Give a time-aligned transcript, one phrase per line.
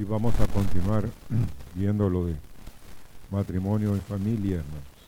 [0.00, 1.04] Y vamos a continuar
[1.74, 2.34] viendo lo de
[3.30, 4.99] matrimonio y familia, hermanos.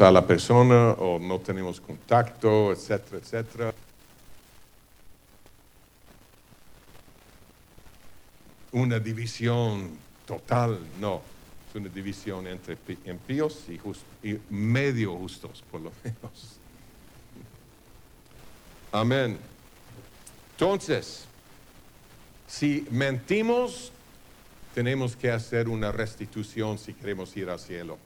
[0.00, 3.74] A la persona o no tenemos contacto, etcétera, etcétera.
[8.72, 9.90] Una división
[10.26, 11.20] total, no.
[11.68, 12.76] Es una división entre
[13.06, 16.56] impíos y, jus- y medio justos, por lo menos.
[18.92, 19.38] Amén.
[20.52, 21.24] Entonces,
[22.46, 23.90] si mentimos,
[24.74, 27.98] tenemos que hacer una restitución si queremos ir al cielo.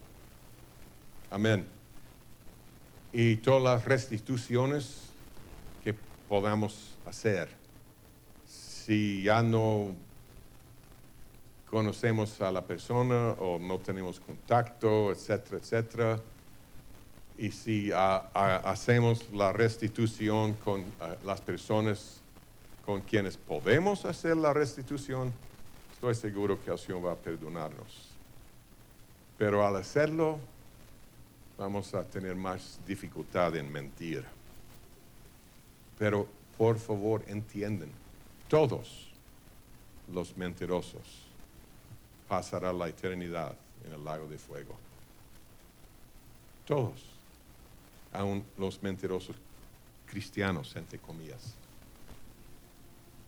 [1.30, 1.66] Amén.
[3.18, 5.08] Y todas las restituciones
[5.82, 5.94] que
[6.28, 7.48] podamos hacer.
[8.46, 9.94] Si ya no
[11.70, 16.20] conocemos a la persona o no tenemos contacto, etcétera, etcétera.
[17.38, 22.20] Y si ah, ah, hacemos la restitución con ah, las personas
[22.84, 25.32] con quienes podemos hacer la restitución,
[25.94, 28.10] estoy seguro que el Señor va a perdonarnos.
[29.38, 30.38] Pero al hacerlo,
[31.58, 34.24] vamos a tener más dificultad en mentir.
[35.98, 36.26] Pero
[36.58, 37.90] por favor entienden,
[38.48, 39.08] todos
[40.12, 41.26] los mentirosos
[42.28, 43.54] pasarán la eternidad
[43.86, 44.76] en el lago de fuego.
[46.66, 47.04] Todos,
[48.12, 49.36] aun los mentirosos
[50.06, 51.54] cristianos, entre comillas.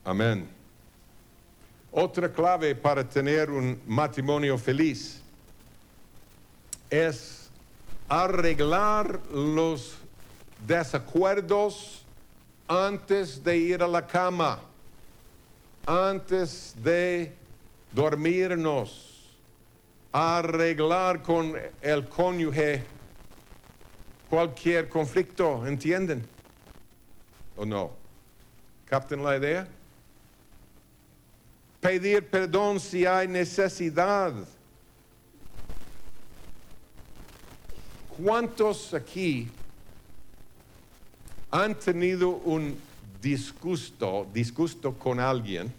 [0.05, 0.49] Amén.
[1.91, 5.21] Otra clave para tener un matrimonio feliz
[6.91, 7.48] es
[8.09, 9.97] arreglar los
[10.67, 12.03] desacuerdos
[12.67, 14.61] antes de ir a la cama,
[15.87, 17.35] antes de
[17.93, 19.27] dormirnos,
[20.13, 22.85] arreglar con el cónyuge
[24.29, 26.27] cualquier conflicto, ¿entienden?
[27.57, 27.91] ¿O no?
[28.87, 29.67] ¿Captan la idea?
[31.81, 34.35] Pedir perdón si hay necesidad.
[38.23, 39.49] ¿Cuántos aquí
[41.53, 42.77] han tenido un
[43.23, 45.73] disgusto, disgusto con alguien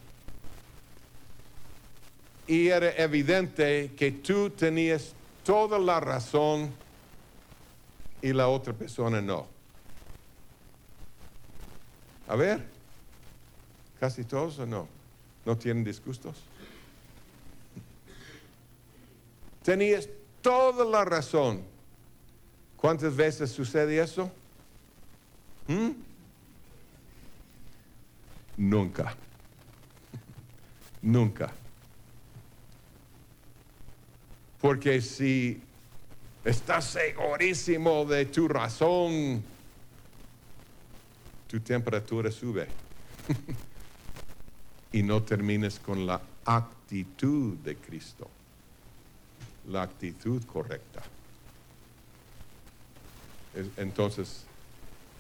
[2.48, 5.14] y era evidente que tú tenías
[5.44, 6.72] toda la razón
[8.22, 9.46] y la otra persona no?
[12.30, 12.66] A ver,
[14.00, 14.88] casi todos o no,
[15.46, 16.38] no tienen disgustos.
[19.62, 20.08] Tenías
[20.42, 21.69] toda la razón.
[22.80, 24.32] ¿Cuántas veces sucede eso?
[25.68, 25.90] ¿Mm?
[28.56, 29.16] Nunca.
[31.02, 31.52] Nunca.
[34.62, 35.62] Porque si
[36.46, 39.44] estás segurísimo de tu razón,
[41.48, 42.68] tu temperatura sube.
[44.94, 48.30] y no termines con la actitud de Cristo.
[49.68, 51.04] La actitud correcta.
[53.56, 54.44] Es- Entonces,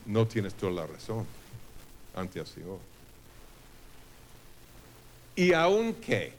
[0.05, 1.25] no tienes toda la razón
[2.15, 2.79] ante el Señor.
[5.35, 6.33] Y aunque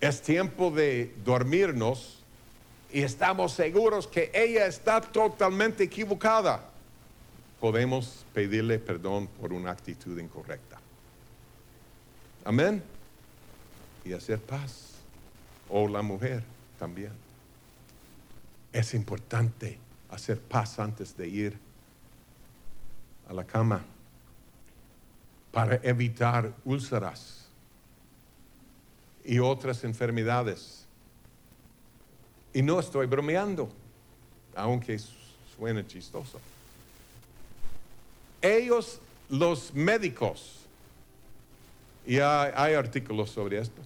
[0.00, 2.18] es tiempo de dormirnos
[2.92, 6.68] y estamos seguros que ella está totalmente equivocada,
[7.60, 10.78] podemos pedirle perdón por una actitud incorrecta.
[12.44, 12.82] Amén.
[14.04, 14.90] Y hacer paz.
[15.70, 16.42] O la mujer
[16.78, 17.12] también.
[18.74, 19.78] Es importante
[20.10, 21.56] hacer paz antes de ir
[23.28, 23.84] a la cama
[25.52, 27.46] para evitar úlceras
[29.24, 30.86] y otras enfermedades.
[32.52, 33.70] Y no estoy bromeando,
[34.56, 35.00] aunque
[35.56, 36.40] suene chistoso.
[38.42, 38.98] Ellos,
[39.30, 40.62] los médicos,
[42.04, 43.80] y hay, hay artículos sobre esto,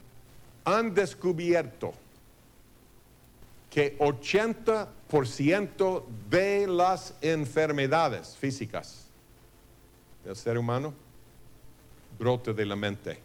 [0.65, 1.93] han descubierto
[3.71, 9.07] que 80% de las enfermedades físicas
[10.25, 10.95] del ser humano
[12.19, 13.19] brota de la mente.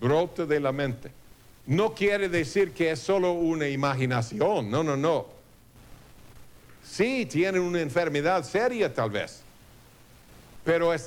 [0.00, 1.10] Brota de la mente.
[1.66, 5.26] No quiere decir que es solo una imaginación, no, no, no.
[6.84, 9.40] Sí, tienen una enfermedad seria tal vez,
[10.62, 11.06] pero es,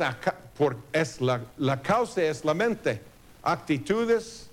[0.58, 3.00] por, es la, la causa es la mente,
[3.44, 4.47] actitudes,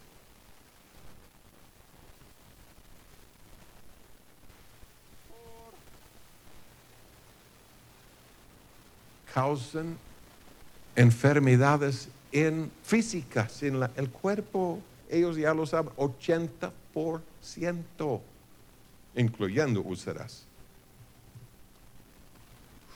[9.34, 9.98] causan
[10.94, 14.78] enfermedades en físicas, en el cuerpo,
[15.10, 18.20] ellos ya lo saben, 80%,
[19.16, 20.46] incluyendo úlceras.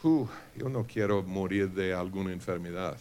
[0.01, 2.97] yo no quiero morir de alguna enfermedad.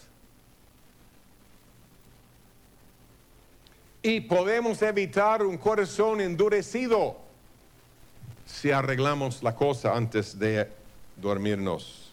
[4.02, 7.16] Y podemos evitar un corazón endurecido
[8.46, 10.68] si arreglamos la cosa antes de
[11.16, 12.07] dormirnos.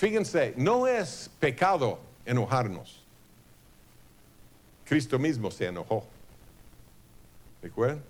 [0.00, 3.02] Fíjense, no es pecado enojarnos.
[4.86, 6.06] Cristo mismo se enojó.
[7.60, 8.02] ¿Recuerdan?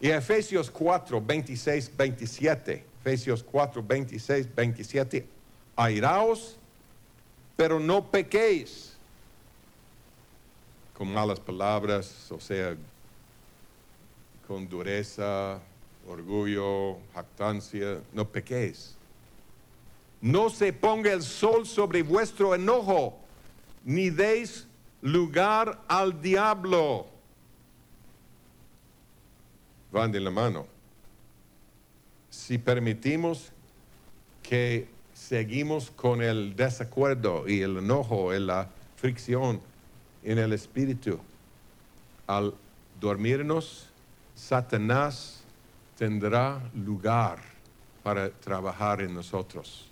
[0.00, 2.84] Y Efesios 4, 26, 27.
[3.00, 5.26] Efesios 4, 26, 27.
[5.74, 6.56] Airaos,
[7.56, 8.96] pero no pequéis
[10.96, 12.76] con malas palabras, o sea,
[14.46, 15.58] con dureza,
[16.06, 18.94] orgullo, jactancia, no pequéis.
[20.24, 23.18] No se ponga el sol sobre vuestro enojo,
[23.84, 24.66] ni deis
[25.02, 27.06] lugar al diablo.
[29.92, 30.66] Van de la mano.
[32.30, 33.52] Si permitimos
[34.42, 39.60] que seguimos con el desacuerdo y el enojo y la fricción
[40.22, 41.20] en el espíritu,
[42.26, 42.54] al
[42.98, 43.90] dormirnos,
[44.34, 45.42] Satanás
[45.98, 47.40] tendrá lugar
[48.02, 49.90] para trabajar en nosotros.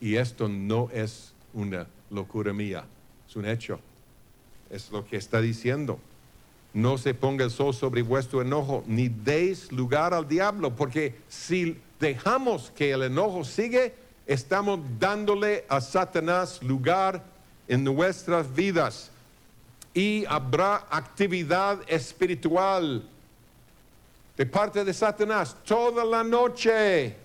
[0.00, 2.84] Y esto no es una locura mía,
[3.28, 3.80] es un hecho.
[4.70, 5.98] Es lo que está diciendo.
[6.74, 11.80] No se ponga el sol sobre vuestro enojo, ni deis lugar al diablo, porque si
[11.98, 13.94] dejamos que el enojo sigue,
[14.26, 17.24] estamos dándole a Satanás lugar
[17.66, 19.10] en nuestras vidas.
[19.94, 23.02] Y habrá actividad espiritual
[24.36, 27.16] de parte de Satanás toda la noche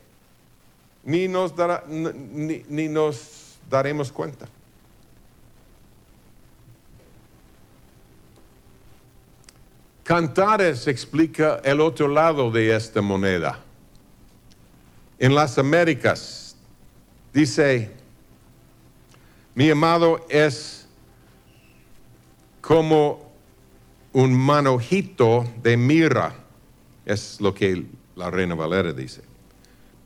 [1.04, 4.48] ni nos, dará, ni, ni nos daremos cuenta.
[10.04, 13.60] Cantares explica el otro lado de esta moneda.
[15.18, 16.58] En las Américas
[17.34, 17.92] dice,
[19.56, 20.88] mi amado es
[22.60, 23.32] como
[24.12, 26.36] un manojito de mirra,
[27.06, 27.86] es lo que
[28.16, 29.22] la reina Valera dice.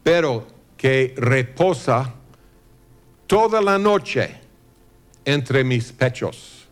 [0.04, 2.14] Pero que reposa
[3.26, 4.40] toda la noche
[5.26, 6.68] entre mis pechos.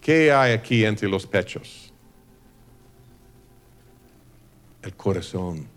[0.00, 1.92] ¿Qué hay aquí entre los pechos?
[4.82, 5.68] El corazón.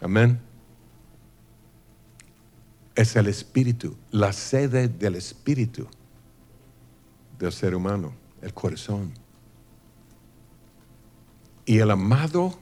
[0.00, 0.40] Amén.
[2.94, 5.86] Es el espíritu, la sede del espíritu
[7.38, 9.12] del ser humano, el corazón.
[11.66, 12.61] Y el amado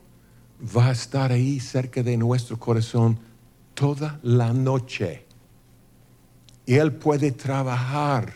[0.62, 3.18] va a estar ahí cerca de nuestro corazón
[3.74, 5.26] toda la noche.
[6.66, 8.34] Y Él puede trabajar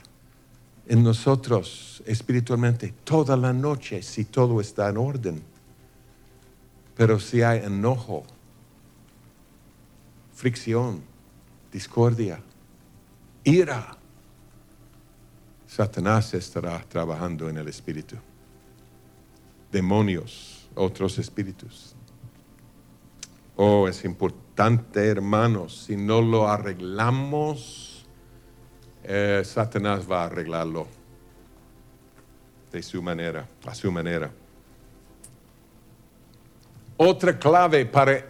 [0.87, 5.43] en nosotros espiritualmente toda la noche si todo está en orden.
[6.97, 8.25] Pero si hay enojo,
[10.33, 11.02] fricción,
[11.73, 12.40] discordia,
[13.43, 13.97] ira,
[15.66, 18.16] Satanás estará trabajando en el espíritu.
[19.73, 21.94] Demonios, otros espíritus.
[23.57, 28.05] Oh, es importante, hermanos, si no lo arreglamos,
[29.05, 30.87] eh, Satanás va a arreglarlo
[32.73, 34.33] de su manera, a su manera.
[36.97, 38.25] Otra clave para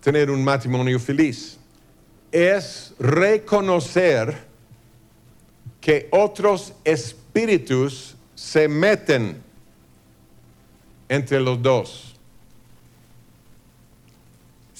[0.00, 1.58] tener un matrimonio feliz
[2.30, 4.36] es reconocer
[5.80, 9.42] que otros espíritus se meten
[11.08, 12.11] entre los dos.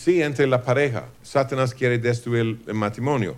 [0.03, 1.05] Sí, entre la pareja.
[1.23, 3.37] Satanás quiere destruir el matrimonio.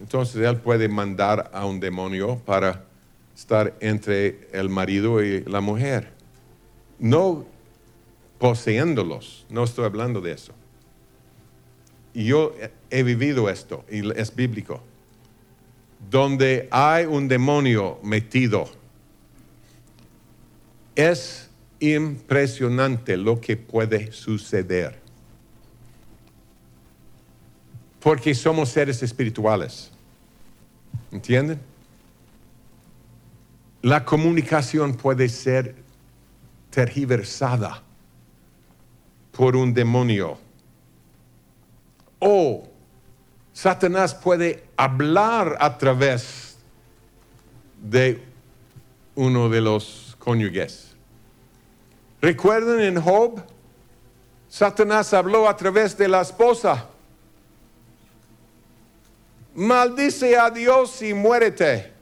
[0.00, 2.82] Entonces él puede mandar a un demonio para
[3.36, 6.10] estar entre el marido y la mujer.
[6.98, 7.44] No
[8.40, 10.52] poseyéndolos, no estoy hablando de eso.
[12.14, 12.52] Y yo
[12.90, 14.82] he vivido esto, y es bíblico.
[16.10, 18.68] Donde hay un demonio metido,
[20.96, 25.01] es impresionante lo que puede suceder.
[28.02, 29.90] Porque somos seres espirituales.
[31.10, 31.60] ¿Entienden?
[33.82, 35.74] La comunicación puede ser
[36.70, 37.82] tergiversada
[39.30, 40.38] por un demonio.
[42.18, 42.68] O
[43.52, 46.56] Satanás puede hablar a través
[47.82, 48.22] de
[49.14, 50.94] uno de los cónyuges.
[52.20, 53.42] ¿Recuerdan en Job?
[54.48, 56.88] Satanás habló a través de la esposa.
[59.54, 61.92] Maldice a Dios y muérete.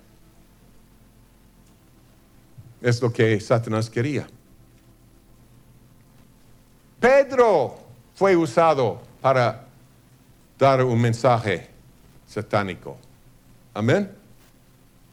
[2.80, 4.26] Es lo que Satanás quería.
[6.98, 7.78] Pedro
[8.14, 9.66] fue usado para
[10.58, 11.68] dar un mensaje
[12.26, 12.96] satánico.
[13.74, 14.10] Amén.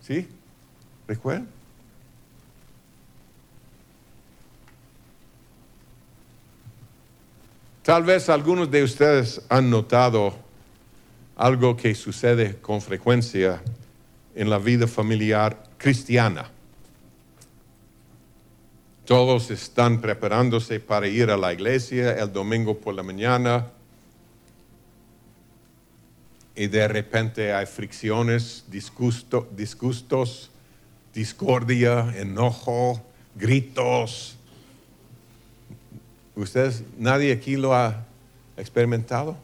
[0.02, 0.28] ¿Sí?
[1.08, 1.48] ¿Recuerdan?
[7.84, 10.47] Tal vez algunos de ustedes han notado
[11.38, 13.62] algo que sucede con frecuencia
[14.36, 16.50] en la vida familiar cristiana.
[19.06, 23.68] Todos están preparándose para ir a la iglesia el domingo por la mañana
[26.56, 30.50] y de repente hay fricciones, disgustos,
[31.14, 33.02] discordia, enojo,
[33.36, 34.38] gritos,
[36.38, 38.06] ¿Ustedes, nadie aquí lo ha
[38.58, 39.36] experimentado?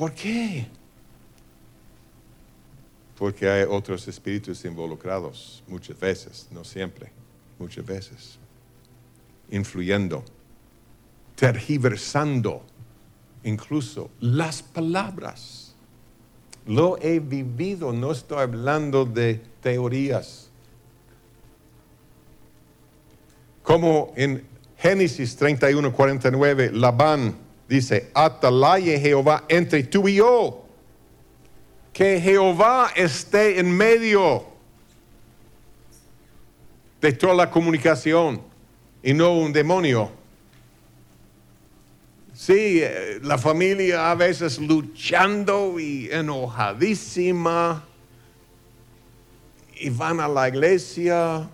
[0.00, 0.66] ¿Por qué?
[3.18, 7.12] Porque hay otros espíritus involucrados muchas veces, no siempre,
[7.58, 8.38] muchas veces,
[9.50, 10.24] influyendo,
[11.36, 12.62] tergiversando
[13.44, 15.74] incluso las palabras.
[16.64, 20.48] Lo he vivido, no estoy hablando de teorías.
[23.62, 24.46] Como en
[24.78, 30.64] Génesis 31, 49, Labán dice, atalaye Jehová entre tú y yo.
[31.92, 34.44] Que Jehová esté en medio
[37.00, 38.42] de toda la comunicación
[39.02, 40.10] y no un demonio.
[42.34, 47.84] Sí, eh, la familia a veces luchando y enojadísima
[49.76, 51.48] y van a la iglesia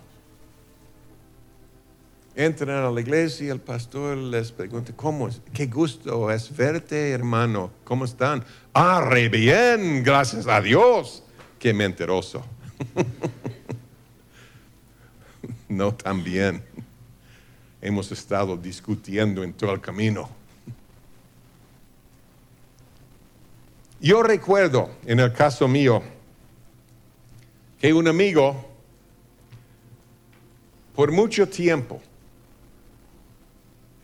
[2.37, 5.27] entran a la iglesia y el pastor les pregunta, ¿cómo?
[5.51, 7.71] Qué gusto es verte, hermano.
[7.83, 8.45] ¿Cómo están?
[8.73, 11.23] Ah, re bien, gracias a Dios.
[11.57, 12.45] Qué mentiroso.
[15.67, 16.63] no tan bien.
[17.81, 20.29] Hemos estado discutiendo en todo el camino.
[23.99, 26.03] Yo recuerdo, en el caso mío,
[27.81, 28.63] que un amigo,
[30.93, 31.99] por mucho tiempo,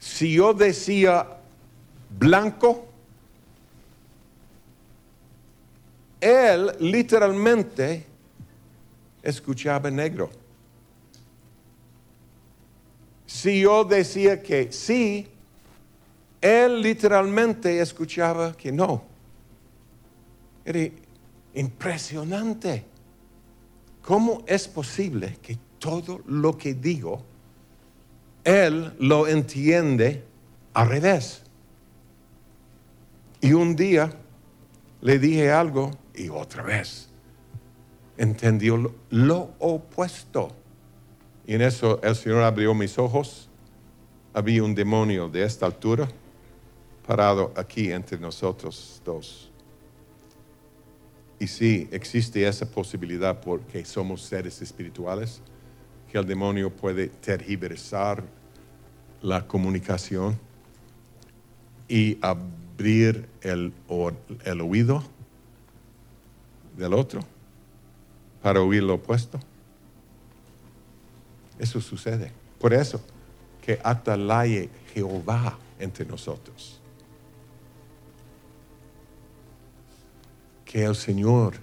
[0.03, 1.25] si yo decía
[2.19, 2.85] blanco,
[6.19, 8.05] él literalmente
[9.21, 10.29] escuchaba negro.
[13.25, 15.25] Si yo decía que sí,
[16.41, 19.05] él literalmente escuchaba que no.
[20.65, 20.91] Era
[21.53, 22.83] impresionante.
[24.01, 27.23] ¿Cómo es posible que todo lo que digo
[28.43, 30.23] él lo entiende
[30.73, 31.43] al revés.
[33.41, 34.11] Y un día
[35.01, 37.09] le dije algo y otra vez
[38.17, 40.49] entendió lo, opuesto.
[41.45, 43.49] Y en eso el Señor abrió mis ojos.
[44.33, 46.07] Había un demonio de esta altura
[47.05, 49.51] parado aquí entre nosotros dos.
[51.39, 55.41] Y sí, existe esa posibilidad porque somos seres espirituales
[56.13, 58.23] que el demonio puede tergiversar
[59.23, 60.37] la comunicación
[61.87, 63.73] y abrir el,
[64.45, 65.03] el oído
[66.77, 67.21] del otro
[68.43, 69.39] para oír lo opuesto.
[71.57, 72.31] Eso sucede.
[72.59, 73.01] Por eso
[73.59, 76.79] que atalaye Jehová entre nosotros.
[80.63, 81.55] Que el Señor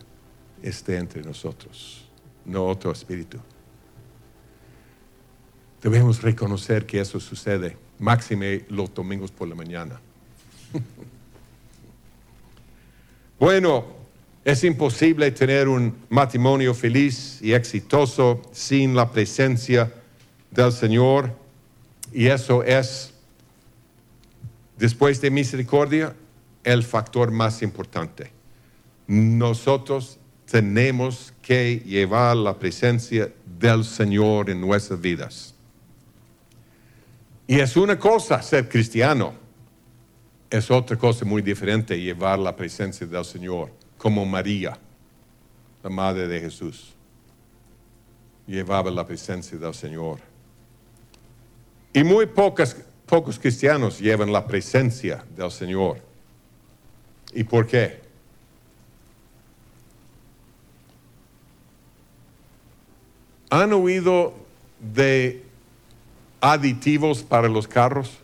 [0.60, 2.04] esté entre nosotros
[2.44, 3.38] no otro espíritu.
[5.82, 10.00] Debemos reconocer que eso sucede, máxime los domingos por la mañana.
[13.38, 13.86] bueno,
[14.44, 19.92] es imposible tener un matrimonio feliz y exitoso sin la presencia
[20.50, 21.34] del Señor
[22.12, 23.14] y eso es,
[24.76, 26.14] después de misericordia,
[26.64, 28.32] el factor más importante.
[29.06, 30.18] Nosotros
[30.50, 35.54] tenemos que llevar la presencia del Señor en nuestras vidas.
[37.50, 39.34] Y es una cosa ser cristiano,
[40.48, 44.78] es otra cosa muy diferente llevar la presencia del Señor, como María,
[45.82, 46.94] la Madre de Jesús,
[48.46, 50.20] llevaba la presencia del Señor.
[51.92, 55.98] Y muy pocos cristianos llevan la presencia del Señor.
[57.32, 58.00] ¿Y por qué?
[63.50, 64.34] ¿Han oído
[64.78, 65.49] de
[66.40, 68.18] aditivos para los carros?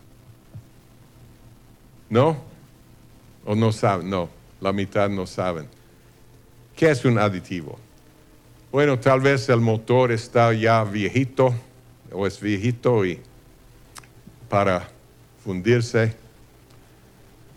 [2.09, 2.37] ¿No?
[3.45, 4.09] ¿O no saben?
[4.09, 4.29] No,
[4.61, 5.69] la mitad no saben.
[6.75, 7.79] ¿Qué es un aditivo?
[8.73, 11.55] Bueno, tal vez el motor está ya viejito
[12.13, 13.21] o es viejito y
[14.49, 14.89] para
[15.43, 16.15] fundirse,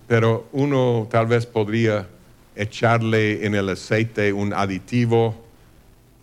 [0.07, 2.07] pero uno tal vez podría
[2.55, 5.35] echarle en el aceite un aditivo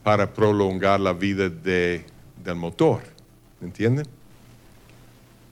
[0.03, 2.05] para prolongar la vida del
[2.57, 3.01] motor,
[3.61, 4.07] ¿entienden?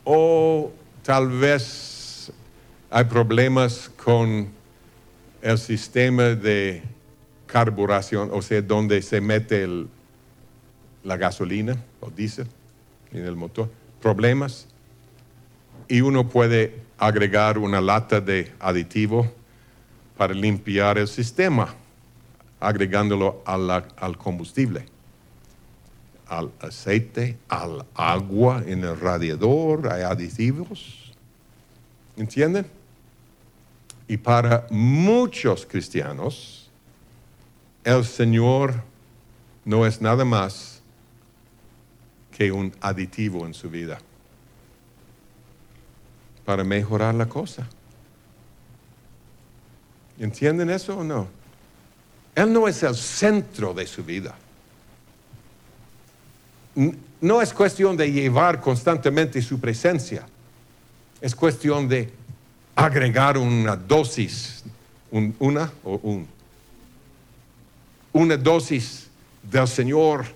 [0.04, 0.70] O
[1.02, 2.30] tal vez
[2.90, 4.48] hay problemas con
[5.42, 6.82] el sistema de
[7.46, 9.66] carburación, o sea, donde se mete
[11.02, 12.46] la gasolina o diésel
[13.12, 13.70] en el motor.
[14.00, 14.66] Problemas
[15.88, 19.30] y uno puede agregar una lata de aditivo
[20.16, 21.74] para limpiar el sistema,
[22.60, 24.86] agregándolo al combustible,
[26.38, 31.12] al aceite, al agua en el radiador, hay aditivos.
[32.16, 32.66] ¿Entienden?
[34.06, 36.70] Y para muchos cristianos,
[37.84, 38.74] el Señor
[39.64, 40.82] no es nada más
[42.36, 43.98] que un aditivo en su vida
[46.44, 47.66] para mejorar la cosa.
[50.18, 51.28] ¿Entienden eso o no?
[52.34, 54.34] Él no es el centro de su vida.
[57.20, 60.26] No es cuestión de llevar constantemente su presencia.
[61.20, 62.12] Es cuestión de
[62.74, 64.64] agregar una dosis,
[65.38, 66.26] una o un,
[68.12, 69.06] una dosis
[69.42, 70.26] del Señor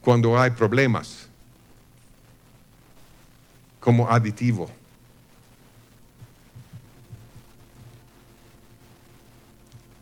[0.00, 1.28] cuando hay problemas,
[3.80, 4.70] como aditivo.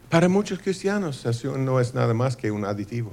[0.08, 3.12] Para muchos cristianos eso no es nada más que un aditivo.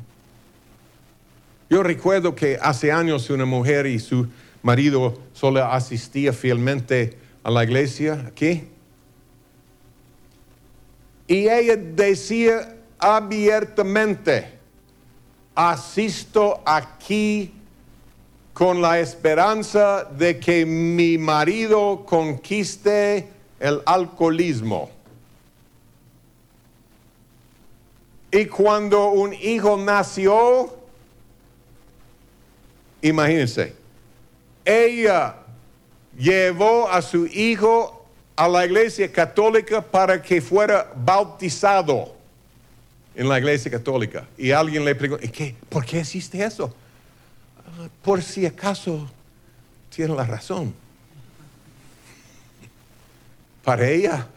[1.69, 4.28] Yo recuerdo que hace años una mujer y su
[4.62, 8.67] marido solo asistía fielmente a la iglesia aquí.
[11.28, 14.60] Y ella decía abiertamente,
[15.56, 17.51] asisto aquí
[18.54, 23.28] con la esperanza de que mi marido conquiste
[23.60, 24.89] el alcoholismo.
[28.32, 30.85] Y cuando un hijo nació,
[33.09, 33.73] imagínense,
[34.63, 35.35] ella
[36.17, 42.15] llevó a su hijo a la iglesia católica para que fuera bautizado
[43.15, 44.27] en la iglesia católica.
[44.37, 45.25] Y alguien le preguntó.
[45.69, 46.73] ¿por qué existe eso?
[48.03, 49.09] Por si acaso
[49.89, 50.73] tiene la razón.
[53.63, 54.27] Para ella,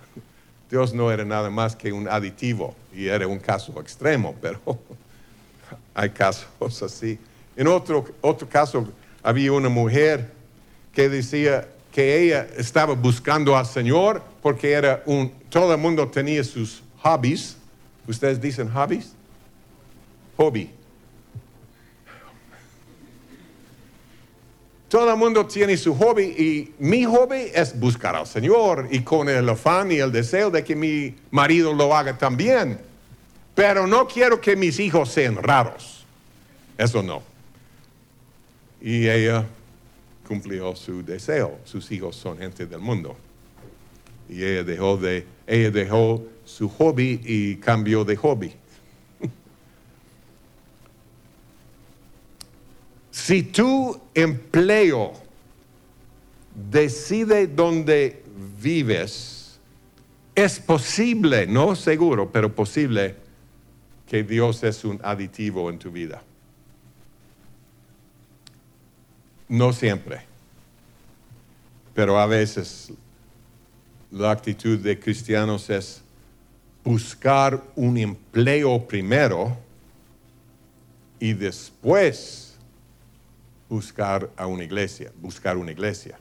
[0.70, 4.60] Dios no era nada más que un aditivo y era un caso extremo, pero
[5.94, 7.18] hay casos así.
[7.58, 8.86] En otro, otro caso
[9.20, 10.30] había una mujer
[10.92, 16.44] que decía que ella estaba buscando al Señor porque era un, todo el mundo tenía
[16.44, 17.56] sus hobbies.
[18.06, 19.12] ¿Ustedes dicen hobbies?
[20.36, 20.70] Hobby.
[24.88, 29.28] Todo el mundo tiene su hobby y mi hobby es buscar al Señor y con
[29.28, 32.78] el afán y el deseo de que mi marido lo haga también.
[33.56, 36.06] Pero no quiero que mis hijos sean raros.
[36.78, 37.36] Eso no.
[38.80, 39.46] Y ella
[40.26, 41.58] cumplió su deseo.
[41.64, 43.16] Sus hijos son gente del mundo.
[44.28, 48.52] Y ella dejó, de, ella dejó su hobby y cambió de hobby.
[53.10, 55.12] Si tu empleo
[56.70, 58.22] decide dónde
[58.62, 59.58] vives,
[60.34, 63.16] es posible, no seguro, pero posible
[64.06, 66.22] que Dios es un aditivo en tu vida.
[69.48, 70.22] No siempre.
[71.94, 72.92] Pero a veces
[74.10, 76.02] la actitud de cristianos es
[76.84, 79.56] buscar un empleo primero
[81.20, 82.56] y después
[83.68, 86.18] buscar a una iglesia, buscar una iglesia.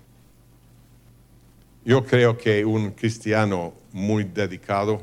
[1.85, 5.01] Yo creo que un cristiano muy dedicado,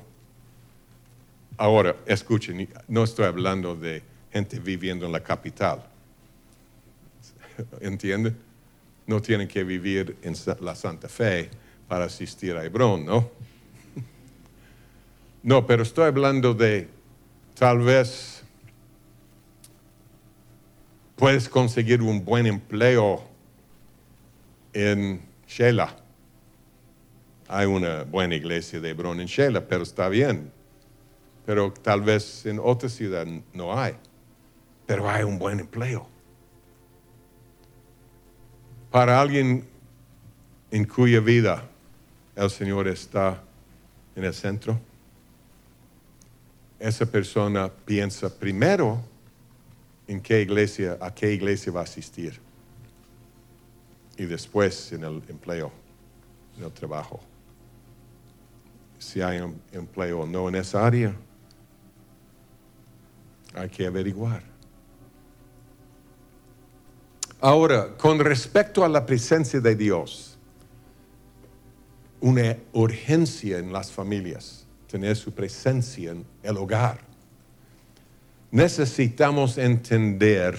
[1.56, 5.82] ahora escuchen, no estoy hablando de gente viviendo en la capital,
[7.80, 8.36] ¿entienden?
[9.06, 11.50] No tienen que vivir en la Santa Fe
[11.88, 13.30] para asistir a Hebrón, ¿no?
[15.42, 16.88] No, pero estoy hablando de
[17.54, 18.42] tal vez
[21.16, 23.22] puedes conseguir un buen empleo
[24.72, 25.94] en Sheila
[27.48, 30.50] hay una buena iglesia de Hebrón en Sheila, pero está bien.
[31.46, 33.94] Pero tal vez en otra ciudad no hay.
[34.86, 36.08] Pero hay un buen empleo.
[38.94, 39.64] Para alguien
[40.70, 41.68] en cuya vida
[42.36, 43.42] el Señor está
[44.14, 44.78] en el centro,
[46.78, 49.02] esa persona piensa primero
[50.06, 52.38] en qué iglesia, a qué iglesia va a asistir
[54.16, 55.72] y después en el empleo,
[56.56, 57.18] en el trabajo
[59.00, 61.12] si hay un empleo o no en esa área.
[63.54, 64.53] Hay que averiguar.
[67.44, 70.38] Ahora, con respecto a la presencia de Dios,
[72.22, 77.00] una urgencia en las familias, tener su presencia en el hogar.
[78.50, 80.56] Necesitamos entender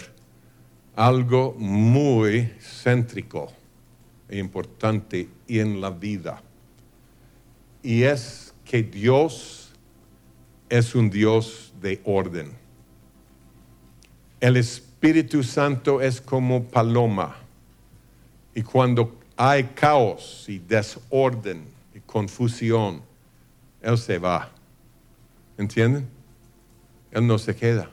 [0.95, 3.51] algo muy céntrico
[4.29, 6.39] e importante en la vida
[7.81, 9.71] y es que Dios
[10.69, 12.51] es un Dios de orden.
[14.39, 14.84] El Espíritu
[15.43, 17.35] Santo es como paloma
[18.53, 23.01] y cuando hay caos y desorden y confusión,
[23.81, 24.49] Él se va.
[25.57, 26.07] ¿Entienden?
[27.11, 27.89] Él no se queda.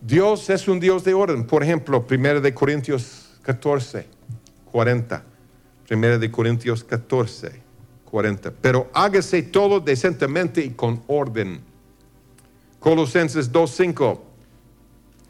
[0.00, 1.46] Dios es un Dios de orden.
[1.46, 4.06] Por ejemplo, 1 de Corintios 14.
[4.70, 5.22] 40.
[5.86, 7.52] Primera de Corintios 14,
[8.10, 8.50] 40.
[8.60, 11.60] Pero hágase todo decentemente y con orden.
[12.84, 14.20] Colosenses 2.5.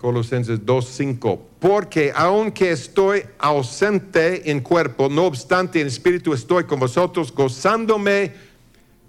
[0.01, 1.39] Colosenses 2.5.
[1.61, 8.33] Porque aunque estoy ausente en cuerpo, no obstante en espíritu estoy con vosotros, gozándome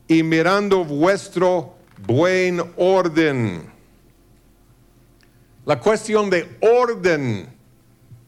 [0.07, 1.73] y mirando vuestro
[2.05, 3.63] buen orden.
[5.65, 7.47] La cuestión de orden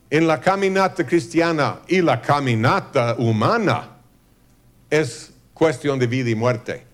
[0.09, 3.97] en la caminata cristiana y la caminata humana
[4.89, 6.86] es cuestión de vida y muerte.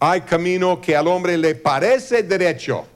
[0.00, 2.86] Hay camino que al hombre le parece derecho,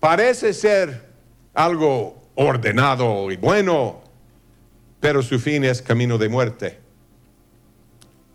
[0.00, 1.04] parece ser
[1.52, 4.02] algo ordenado y bueno,
[5.00, 6.78] pero su fin es camino de muerte.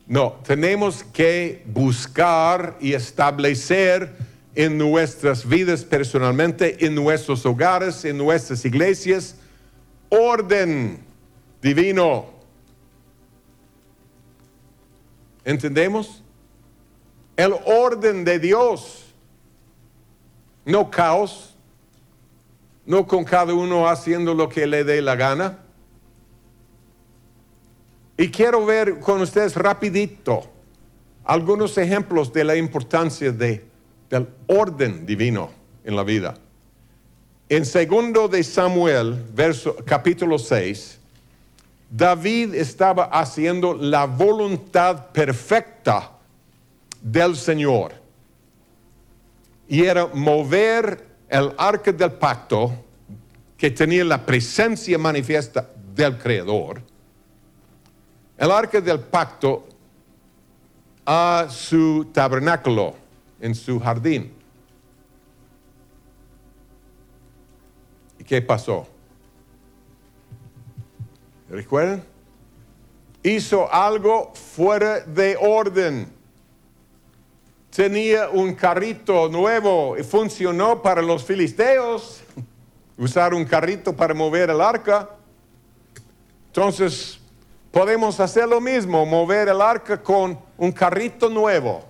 [0.06, 4.16] No, tenemos que buscar y establecer
[4.56, 9.36] en nuestras vidas personalmente, en nuestros hogares, en nuestras iglesias,
[10.10, 11.00] orden
[11.62, 12.26] divino.
[15.46, 16.24] ¿Entendemos?
[17.40, 19.06] El orden de Dios.
[20.66, 21.56] No caos.
[22.86, 25.60] No con cada uno haciendo lo que le dé la gana.
[28.18, 30.52] Y quiero ver con ustedes rapidito
[31.24, 33.66] algunos ejemplos de la importancia de,
[34.10, 35.50] del orden divino
[35.86, 36.34] en la vida.
[37.48, 41.00] En segundo de Samuel, verso, capítulo 6,
[41.90, 46.19] David estaba haciendo la voluntad perfecta
[47.02, 47.94] del Señor.
[49.68, 52.74] Y era mover el arca del pacto
[53.58, 56.82] que tenía la presencia manifiesta del Creador.
[58.38, 59.68] El arca del pacto
[61.06, 62.96] a su tabernáculo
[63.40, 64.40] en su jardín.
[68.30, 68.88] ¿qué pasó?
[71.50, 72.04] ¿Recuerdan?
[73.24, 76.14] Hizo algo fuera de orden.
[77.80, 82.20] Tenía un carrito nuevo y funcionó para los filisteos.
[82.98, 85.12] Usar un carrito para mover el arca.
[86.48, 87.22] Entonces,
[87.72, 91.86] podemos hacer lo mismo, mover el arca con un carrito nuevo.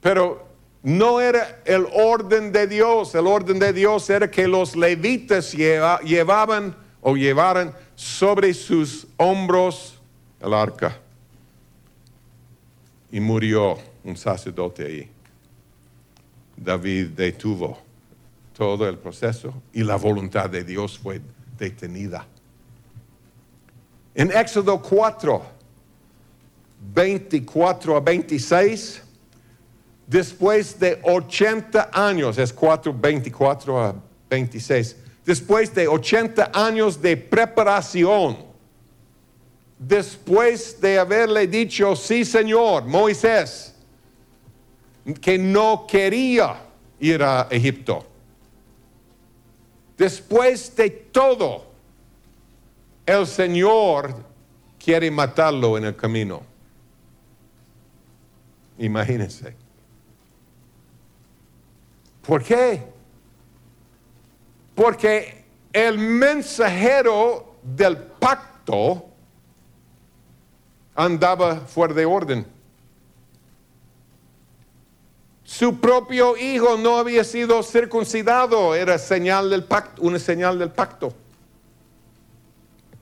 [0.00, 0.44] Pero
[0.82, 3.14] no era el orden de Dios.
[3.14, 10.00] El orden de Dios era que los levitas llevaban o llevaran sobre sus hombros
[10.40, 11.05] el arca.
[13.10, 15.10] Y murió un sacerdote ahí.
[16.56, 17.78] David detuvo
[18.56, 21.20] todo el proceso y la voluntad de Dios fue
[21.58, 22.26] detenida.
[24.14, 25.42] En Éxodo 4,
[26.94, 29.02] 24 a 26,
[30.06, 33.94] después de 80 años, es 4, 24 a
[34.30, 38.38] 26, después de 80 años de preparación,
[39.78, 43.74] después de haberle dicho, sí Señor, Moisés,
[45.20, 46.62] que no quería
[47.00, 48.06] ir a Egipto.
[49.96, 51.64] Después de todo,
[53.04, 54.14] el Señor
[54.78, 56.42] quiere matarlo en el camino.
[58.78, 59.54] Imagínense.
[62.26, 62.82] ¿Por qué?
[64.74, 69.15] Porque el mensajero del pacto
[70.96, 72.46] andaba fuera de orden.
[75.44, 81.14] Su propio hijo no había sido circuncidado, era señal del pacto, una señal del pacto.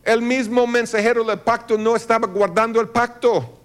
[0.02, 3.58] El mismo mensajero del pacto no estaba guardando el pacto.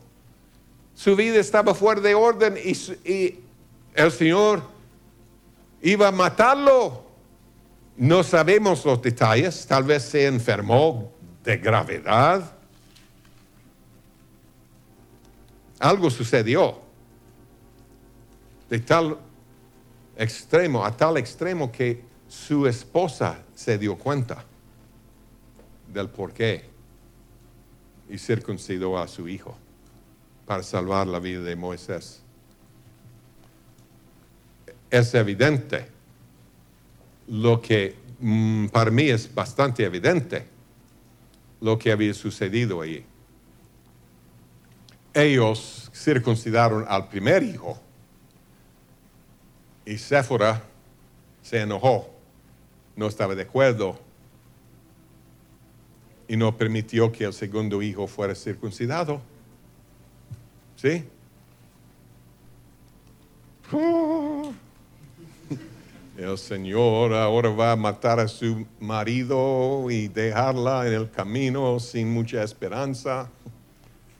[0.95, 2.71] Su vida estaba fuera de orden y,
[3.09, 3.39] y
[3.93, 4.63] el Señor
[5.81, 7.03] iba a matarlo.
[7.97, 11.11] No sabemos los detalles, tal vez se enfermó
[11.43, 12.58] de gravedad.
[15.79, 16.81] Algo sucedió
[18.69, 19.17] de tal
[20.17, 24.43] extremo, a tal extremo que su esposa se dio cuenta
[25.91, 26.65] del porqué
[28.09, 29.57] y circuncidó a su hijo
[30.45, 32.21] para salvar la vida de Moisés.
[34.89, 35.87] Es evidente
[37.27, 40.47] lo que mm, para mí es bastante evidente
[41.61, 43.05] lo que había sucedido allí.
[45.19, 47.77] Ellos circuncidaron al primer hijo
[49.85, 50.63] y Séfora
[51.41, 52.09] se enojó,
[52.95, 53.99] no estaba de acuerdo
[56.25, 59.21] y no permitió que el segundo hijo fuera circuncidado.
[60.77, 61.03] ¿Sí?
[66.17, 72.13] El Señor ahora va a matar a su marido y dejarla en el camino sin
[72.13, 73.29] mucha esperanza.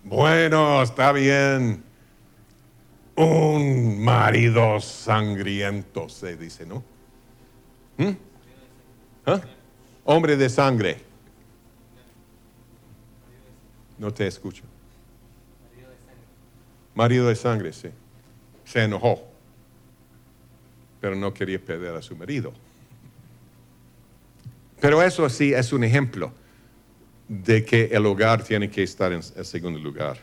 [0.04, 1.84] Bueno, está bien
[3.16, 6.84] un marido sangriento, se dice, ¿no?
[7.98, 8.12] ¿Mm?
[9.26, 9.42] ¿Ah?
[10.06, 11.02] Hombre de sangre.
[13.98, 14.64] No te escucho.
[16.96, 17.90] Marido de sangre, sí.
[18.64, 19.22] Se enojó,
[21.02, 22.54] pero no quería perder a su marido.
[24.80, 26.32] Pero eso sí es un ejemplo
[27.30, 30.18] de que el hogar tiene que estar en el segundo lugar.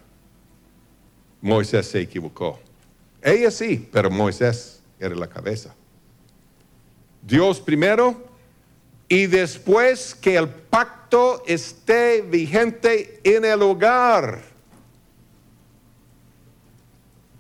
[1.41, 2.59] Moisés se equivocó.
[3.23, 5.75] Ella sí, pero Moisés era la cabeza.
[7.23, 8.27] Dios primero
[9.09, 14.43] y después que el pacto esté vigente en el hogar.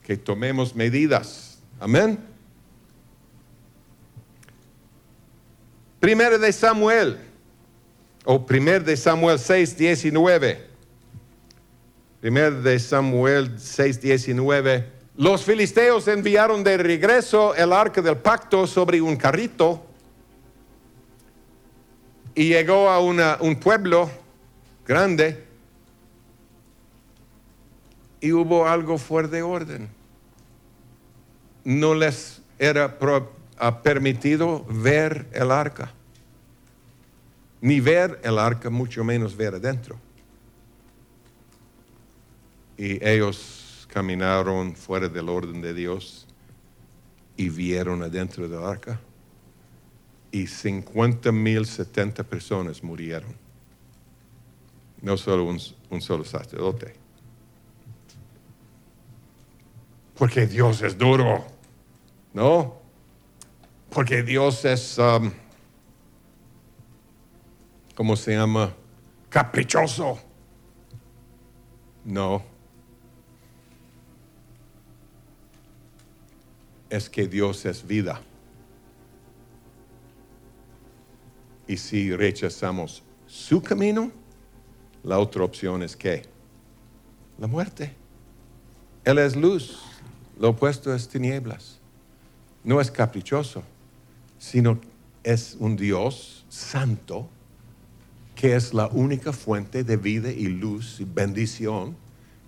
[0.04, 1.58] Que tomemos medidas.
[1.80, 2.18] Amén.
[5.98, 7.18] Primero de Samuel,
[8.26, 10.66] o primero de Samuel 6, 19.
[12.20, 19.00] Primero de Samuel 6, 19 los filisteos enviaron de regreso el arca del pacto sobre
[19.00, 19.82] un carrito
[22.34, 24.10] y llegó a un pueblo
[24.86, 25.42] grande
[28.20, 29.88] y hubo algo fuera de orden.
[31.64, 32.98] No les era
[33.82, 35.94] permitido ver el arca,
[37.66, 39.98] ni ver el arca, mucho menos ver adentro.
[42.78, 46.28] Y ellos caminaron fuera del orden de Dios
[47.36, 49.00] y vieron adentro del arca.
[50.30, 53.34] Y 50 mil 70 personas murieron.
[55.02, 56.94] No solo un, solo sacerdote.
[60.14, 61.44] Porque Dios es duro.
[62.32, 62.80] ¿No?
[63.90, 65.32] Porque Dios es, um,
[67.96, 68.72] ¿cómo se llama?
[69.28, 70.20] Caprichoso.
[72.04, 72.56] No.
[76.88, 78.20] es que Dios es vida.
[81.66, 84.12] Y si rechazamos su camino,
[85.02, 86.22] la otra opción es que
[87.38, 87.94] la muerte.
[89.04, 89.80] Él es luz,
[90.38, 91.80] lo opuesto es tinieblas.
[92.62, 93.62] No es caprichoso,
[94.38, 94.80] sino
[95.22, 97.28] es un Dios santo
[98.36, 101.96] que es la única fuente de vida y luz y bendición.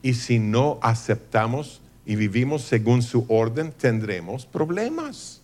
[0.03, 5.41] Y si no aceptamos y vivimos según su orden, tendremos problemas.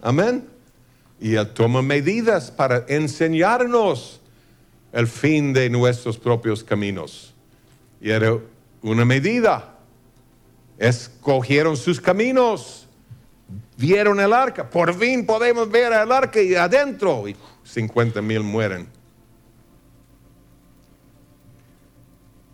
[0.00, 0.44] Amén.
[1.20, 4.20] Y Él toma medidas para enseñarnos
[4.92, 7.34] el fin de nuestros propios caminos.
[8.00, 8.38] Y era
[8.80, 9.74] una medida.
[10.78, 12.86] Escogieron sus caminos,
[13.76, 14.70] vieron el arca.
[14.70, 17.28] Por fin podemos ver el arca y adentro.
[17.28, 18.97] Y 50 mil mueren.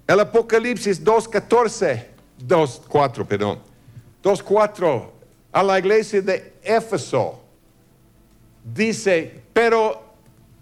[0.07, 2.07] El Apocalipsis 2.14,
[2.47, 3.59] 2.4, perdón.
[4.23, 5.11] 2.4
[5.53, 7.41] a la iglesia de Éfeso.
[8.65, 10.15] Dice, pero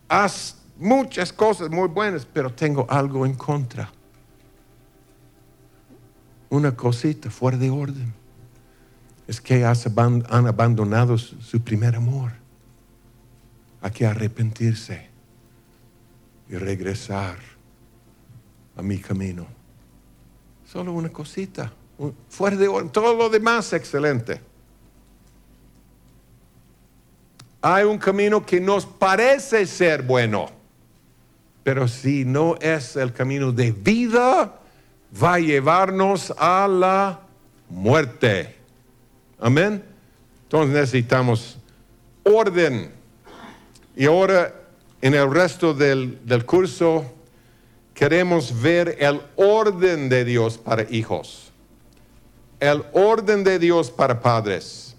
[0.09, 3.91] haz muchas cosas muy buenas, pero tengo algo en contra.
[6.51, 8.13] Una cosita fuera de orden.
[9.27, 12.33] Es que han abandonado su primer amor.
[13.81, 15.09] Hay que arrepentirse
[16.49, 17.52] y regresar
[18.77, 19.47] a mi camino.
[20.65, 21.73] Solo una cosita.
[22.29, 22.67] Fuera de.
[22.91, 24.41] Todo lo demás excelente.
[27.61, 30.51] Hay un camino que nos parece ser bueno,
[31.63, 34.59] pero si no es el camino de vida,
[35.23, 37.21] va a llevarnos a la
[37.69, 38.57] muerte.
[39.39, 39.85] Amén.
[40.45, 41.59] Entonces necesitamos
[42.25, 42.91] orden.
[43.95, 44.55] Y ahora
[45.01, 47.05] en el resto del, del curso
[48.03, 51.53] queremos ver el orden de Dios para hijos,
[52.59, 54.97] el orden de Dios para padres.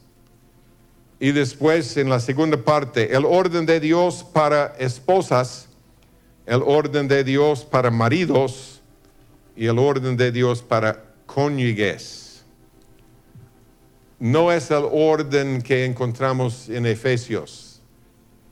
[1.19, 5.67] Y después en la segunda parte, el orden de Dios para esposas,
[6.45, 8.79] el orden de Dios para maridos
[9.53, 12.45] y el orden de Dios para cónyuges.
[14.17, 17.72] No es el orden que encontramos en Efesios.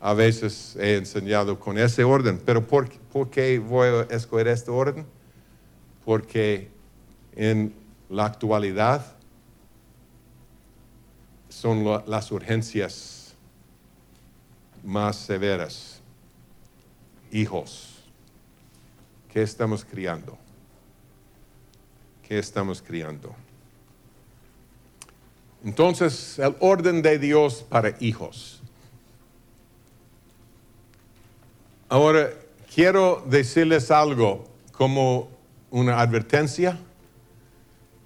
[0.02, 4.72] A veces he enseñado con ese orden, pero ¿por, ¿por qué voy a escoger este
[4.72, 5.06] orden?
[6.04, 6.72] Porque
[7.36, 7.74] en
[8.10, 9.16] la actualidad
[11.50, 13.36] son las urgencias
[14.84, 16.02] más severas.
[17.32, 18.04] Hijos,
[19.32, 20.38] ¿qué estamos criando?
[22.28, 23.36] ¿Qué estamos criando?
[25.64, 28.61] Entonces, el orden de Dios para hijos.
[31.92, 32.32] Ahora,
[32.74, 35.28] quiero decirles algo como
[35.72, 36.80] una advertencia,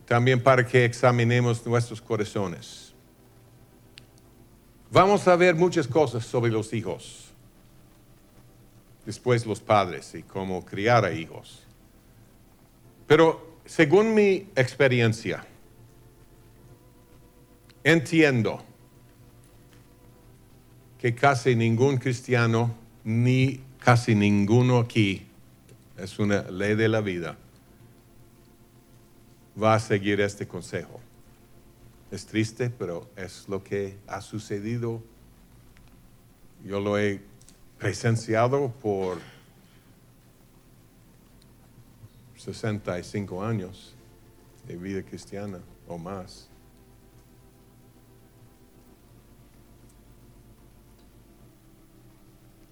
[0.07, 2.95] también para que examinemos nuestros corazones.
[4.89, 7.31] Vamos a ver muchas cosas sobre los hijos,
[9.05, 11.61] después los padres y cómo criar a hijos.
[13.05, 15.45] Pero según mi experiencia,
[17.83, 18.63] entiendo
[20.97, 25.27] que casi ningún cristiano, ni casi ninguno aquí,
[25.95, 27.37] es una ley de la vida,
[29.61, 30.99] va a seguir este consejo.
[32.09, 35.03] Es triste, pero es lo que ha sucedido.
[36.63, 37.21] Yo lo he
[37.77, 39.19] presenciado por
[42.37, 43.93] 65 años
[44.67, 46.49] de vida cristiana o más.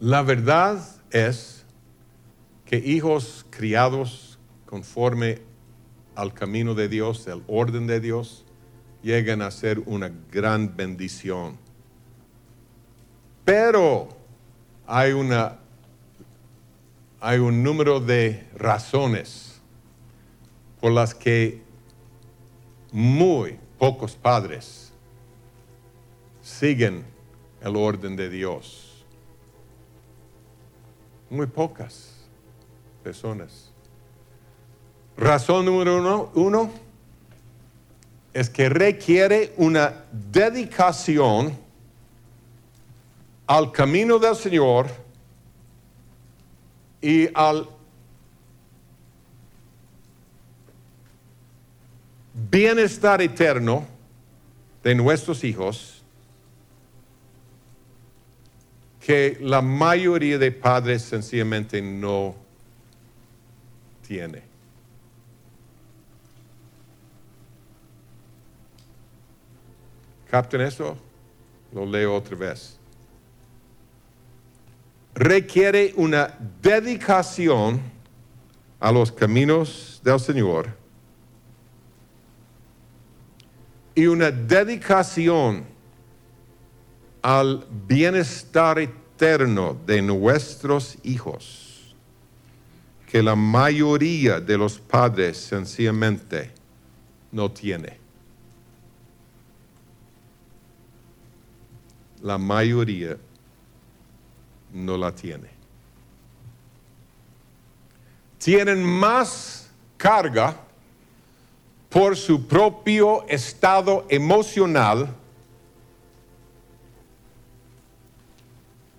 [0.03, 1.65] La verdad es
[2.65, 5.39] que hijos criados conforme
[6.13, 8.43] al camino de Dios, el orden de Dios,
[9.01, 11.57] llegan a ser una gran bendición.
[13.45, 14.09] Pero
[14.85, 15.59] hay, una,
[17.21, 19.61] hay un número de razones
[20.81, 21.61] por las que
[22.91, 24.91] muy pocos padres
[26.41, 27.05] siguen
[27.61, 28.82] el orden de Dios.
[31.33, 32.13] Muy pocas
[33.03, 33.71] personas.
[35.17, 36.69] Razón número uno,
[38.31, 41.57] es que requiere una dedicación
[43.47, 44.85] al camino del Señor
[47.01, 47.67] y al
[52.51, 53.87] bienestar eterno
[54.83, 56.02] de nuestros hijos
[59.03, 62.35] que la mayoría de padres sencillamente no
[64.07, 64.41] tiene.
[70.29, 70.97] ¿Capten eso?
[71.73, 72.79] Lo leo otra vez.
[75.15, 77.81] Requiere una dedicación
[78.79, 80.77] a los caminos del Señor
[83.95, 85.72] y una dedicación
[87.23, 91.95] al bienestar eterno de nuestros hijos
[93.07, 96.51] que la mayoría de los padres sencillamente
[97.31, 98.03] no tiene.
[102.23, 103.17] la mayoría
[104.71, 105.49] no la tiene.
[108.39, 110.55] Tienen más carga
[111.89, 115.13] por su propio estado emocional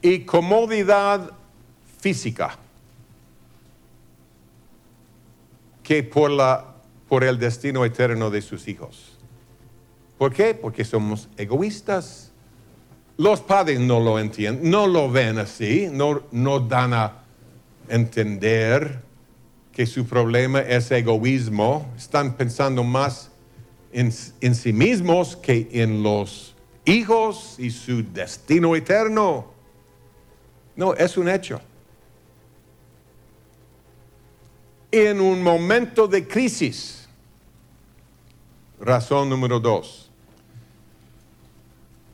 [0.05, 1.31] y comodidad
[1.99, 2.59] física
[5.83, 6.75] que por, la,
[7.09, 9.17] por el destino eterno de sus hijos.
[10.19, 10.53] ¿Por qué?
[10.53, 12.33] Porque somos egoístas.
[13.17, 17.23] Los padres no lo entienden, no lo ven así, no, no dan a
[17.89, 19.01] entender
[19.73, 21.91] que su problema es egoísmo.
[21.97, 23.31] Están pensando más
[23.91, 29.54] en, en sí mismos que en los hijos y su destino eterno.
[30.77, 31.61] No, es un hecho.
[34.91, 37.09] En un momento de crisis,
[38.81, 40.11] razón número dos,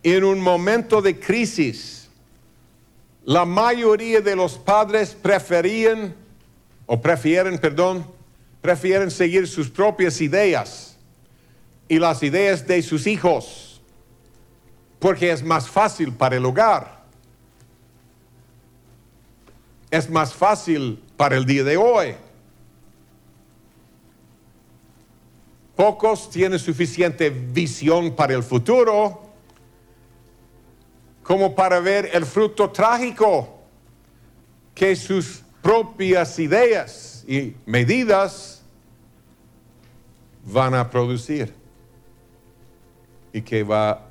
[0.03, 2.09] en un momento de crisis,
[3.25, 6.15] la mayoría de los padres preferían,
[6.87, 8.05] o prefieren, perdón,
[8.61, 10.97] prefieren seguir sus propias ideas
[11.89, 13.81] y las ideas de sus hijos,
[14.99, 17.00] porque es más fácil para el hogar.
[19.91, 22.15] Es más fácil para el día de hoy.
[25.75, 29.23] Pocos tienen suficiente visión para el futuro
[31.23, 33.61] como para ver el fruto trágico
[34.75, 38.63] que sus propias ideas y medidas
[40.45, 41.55] van a producir
[43.33, 44.09] y que va,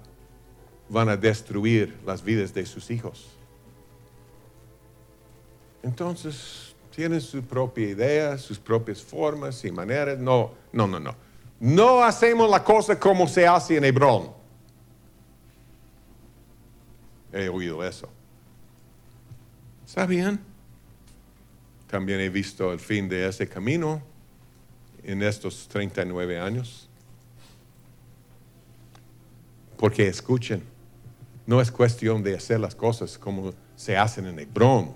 [0.88, 3.39] van a destruir las vidas de sus hijos.
[5.84, 10.20] Entonces, tienen su propia idea, sus propias formas y maneras.
[10.20, 11.16] No, no, no, no.
[11.60, 14.32] No hacemos la cosa como se hace en Hebrón.
[17.32, 18.10] He oído eso.
[19.86, 20.40] ¿Está bien?
[21.88, 24.02] También he visto el fin de ese camino
[25.04, 26.90] en estos 39 años.
[29.78, 30.64] Porque escuchen,
[31.46, 34.94] no es cuestión de hacer las cosas como se hacen en Hebrón.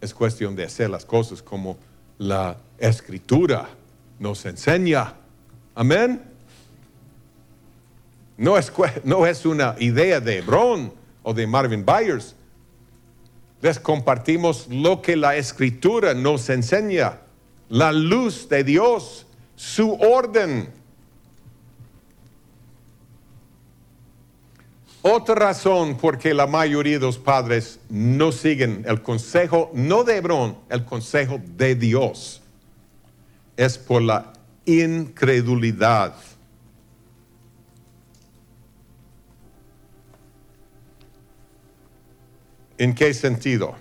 [0.00, 1.76] Es cuestión de hacer las cosas como
[2.18, 3.68] la escritura
[4.18, 5.14] nos enseña.
[5.74, 6.22] Amén.
[8.36, 8.72] No es,
[9.04, 10.92] no es una idea de Hebrón
[11.22, 12.34] o de Marvin Byers.
[13.60, 17.18] Les compartimos lo que la escritura nos enseña,
[17.68, 19.26] la luz de Dios,
[19.56, 20.77] su orden.
[25.02, 30.16] Otra razón por que la mayoría de los padres no siguen el consejo, no de
[30.16, 32.42] Hebrón, el consejo de Dios,
[33.56, 34.32] es por la
[34.64, 36.14] incredulidad.
[42.76, 43.76] ¿En qué sentido?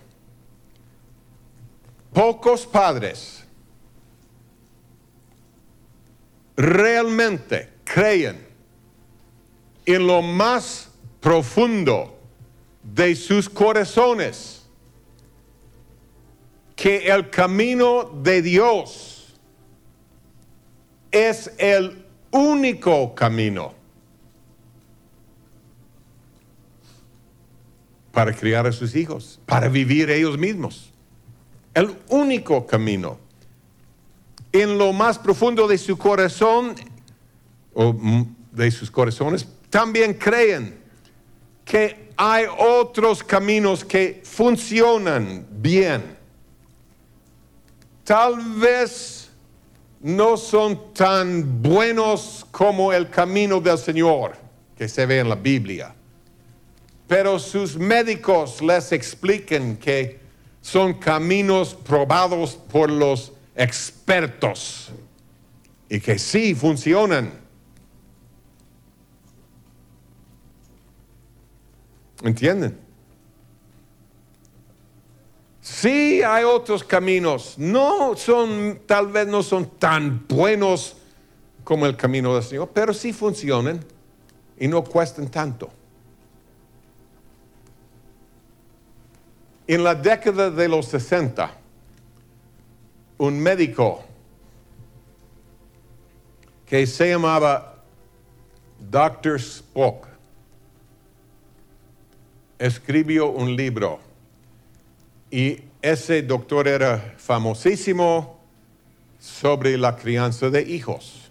[2.13, 3.43] Pocos padres
[6.55, 8.47] realmente creen
[9.85, 10.89] en lo más
[11.27, 12.17] profundo
[12.81, 14.65] de sus corazones
[16.73, 19.33] que el camino de Dios
[21.11, 23.73] es el único camino
[28.13, 30.93] para criar a sus hijos, para vivir ellos mismos.
[31.73, 33.19] El único camino.
[34.53, 36.73] En lo más profundo de su corazón,
[37.73, 37.93] o
[38.53, 40.86] de sus corazones, también creen
[41.69, 46.17] que hay otros caminos que funcionan bien.
[48.03, 49.29] Tal vez
[49.99, 54.37] no son tan buenos como el camino del Señor
[54.77, 55.93] que se ve en la Biblia
[57.07, 60.19] pero sus médicos les expliquen que
[60.61, 64.91] son caminos probados por los expertos
[65.89, 67.46] y que sí funcionan.
[72.23, 72.77] ¿Entienden?
[75.61, 80.95] Sí hay otros caminos, no son, tal vez no son tan buenos
[81.63, 83.83] como el camino del Señor, pero sí funcionan
[84.57, 85.69] y no cuestan tanto.
[89.67, 91.51] En la década de los 60,
[93.17, 94.05] un médico
[96.65, 97.83] que se llamaba
[98.79, 99.35] Dr.
[99.35, 100.07] Spock
[102.59, 103.99] escribió un libro
[105.29, 108.39] y ese doctor era famosísimo
[109.19, 111.29] sobre la crianza de hijos.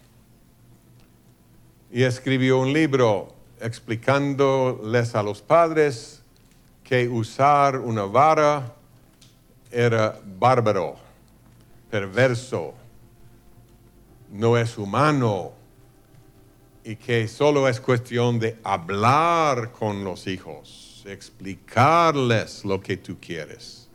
[1.91, 6.23] Y escribió un libro explicándoles a los padres
[6.85, 8.75] que usar una vara
[9.71, 10.97] era bárbaro,
[11.91, 12.75] perverso,
[14.31, 15.53] no es humano
[16.85, 23.89] y que solo es cuestión de hablar con los hijos, explicarles lo que tú quieres.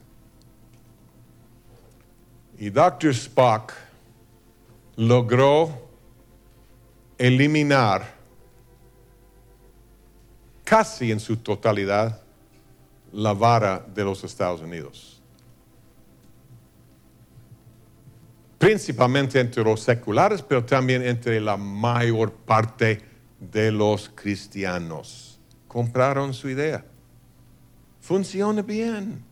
[2.57, 3.11] Y Dr.
[3.11, 3.73] Spock
[4.95, 5.89] logró
[7.17, 8.15] eliminar
[10.63, 12.21] casi en su totalidad
[13.11, 15.21] la vara de los Estados Unidos.
[18.57, 23.01] Principalmente entre los seculares, pero también entre la mayor parte
[23.39, 25.39] de los cristianos.
[25.67, 26.85] Compraron su idea.
[28.01, 29.23] Funciona bien.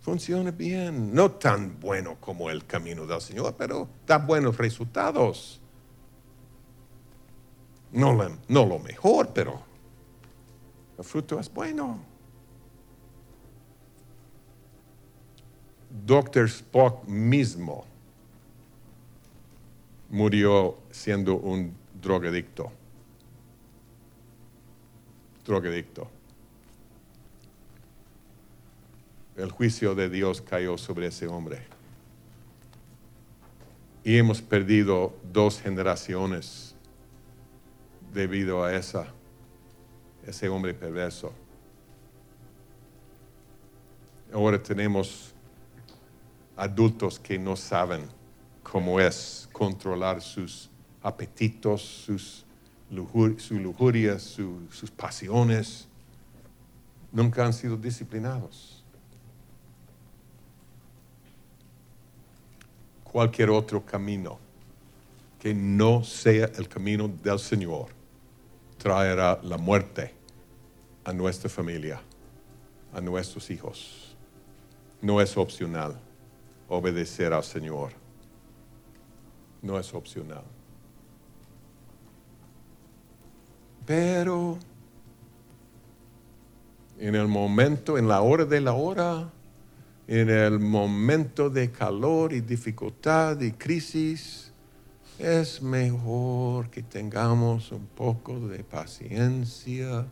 [0.00, 1.14] Funciona bien.
[1.14, 5.60] No tan bueno como el camino del Señor, pero da buenos resultados.
[7.90, 8.16] No,
[8.48, 9.62] no lo mejor, pero
[10.98, 11.98] el fruto es bueno.
[16.04, 17.86] Doctor Spock mismo
[20.10, 22.70] murió siendo un drogadicto.
[25.46, 26.13] Drogadicto.
[29.36, 31.66] El juicio de Dios cayó sobre ese hombre.
[34.04, 36.74] Y hemos perdido dos generaciones
[38.12, 39.06] debido a esa
[40.26, 41.32] ese hombre perverso.
[44.32, 45.32] Ahora tenemos
[46.56, 48.08] adultos que no saben
[48.62, 50.70] cómo es controlar sus
[51.02, 52.44] apetitos, sus
[53.38, 55.88] su lujuria, sus pasiones.
[57.12, 58.73] Nunca han sido disciplinados.
[63.14, 64.40] Cualquier otro camino
[65.38, 67.86] que no sea el camino del Señor
[68.76, 70.12] traerá la muerte
[71.04, 72.00] a nuestra familia,
[72.92, 74.16] a nuestros hijos.
[75.00, 75.96] No es opcional
[76.68, 77.92] obedecer al Señor.
[79.62, 80.42] No es opcional.
[83.86, 84.58] Pero
[86.98, 89.30] en el momento, en la hora de la hora,
[90.06, 94.52] en el momento de calor y dificultad y crisis,
[95.18, 100.06] es mejor que tengamos un poco de paciencia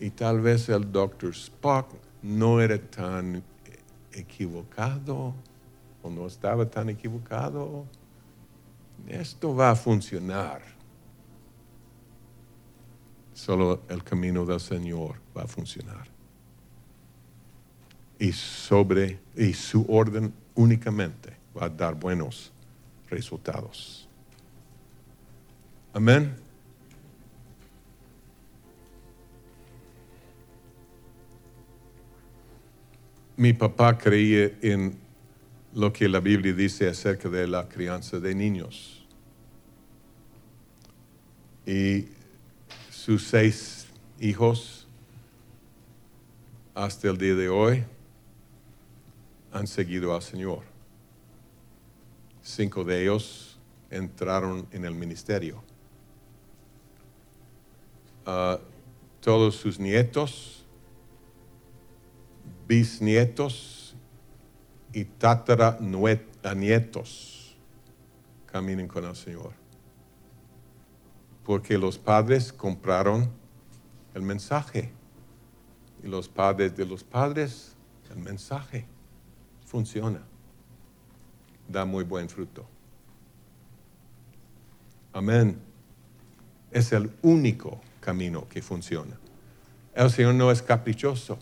[0.00, 1.88] y tal vez el doctor Spock
[2.22, 3.42] no era tan
[4.12, 5.34] equivocado
[6.02, 7.84] o no estaba tan equivocado.
[9.08, 10.62] Esto va a funcionar.
[13.34, 16.11] Solo el camino del Señor va a funcionar.
[18.22, 22.52] Y sobre y su orden únicamente va a dar buenos
[23.10, 24.08] resultados.
[25.92, 26.36] Amén.
[33.36, 34.96] Mi papá creía en
[35.74, 39.04] lo que la Biblia dice acerca de la crianza de niños.
[41.66, 42.06] Y
[42.88, 43.88] sus seis
[44.20, 44.86] hijos
[46.72, 47.84] hasta el día de hoy
[49.52, 50.60] han seguido al Señor.
[52.42, 53.58] Cinco de ellos
[53.90, 55.64] entraron en el ministerio
[58.24, 58.60] a
[59.20, 60.64] todos sus nietos,
[62.66, 63.94] bisnietos
[64.92, 67.58] y tataranietos
[68.46, 69.52] caminen con el Señor.
[71.44, 73.30] Porque los padres compraron
[74.14, 74.92] el mensaje.
[76.02, 77.76] Y los padres de los padres,
[78.10, 78.86] el mensaje
[79.72, 80.20] funciona.
[81.66, 82.66] Da muy buen fruto.
[85.14, 85.58] Amén.
[86.70, 89.18] Es el único camino que funciona.
[89.94, 91.38] El Señor no es caprichoso,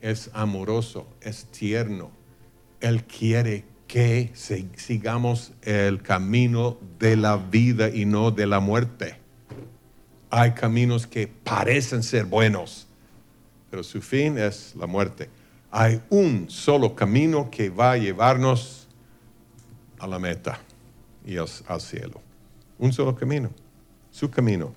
[0.00, 2.12] es amoroso, es tierno.
[2.80, 4.30] Él quiere que
[4.76, 9.16] sigamos el camino de la vida y no de la muerte.
[10.30, 12.86] Hay caminos que parecen ser buenos,
[13.70, 15.28] pero su fin es la muerte.
[15.70, 18.88] Hay un solo camino que va a llevarnos
[19.98, 20.58] a la meta
[21.24, 22.20] y al cielo.
[22.78, 23.50] Un solo camino,
[24.10, 24.72] su camino.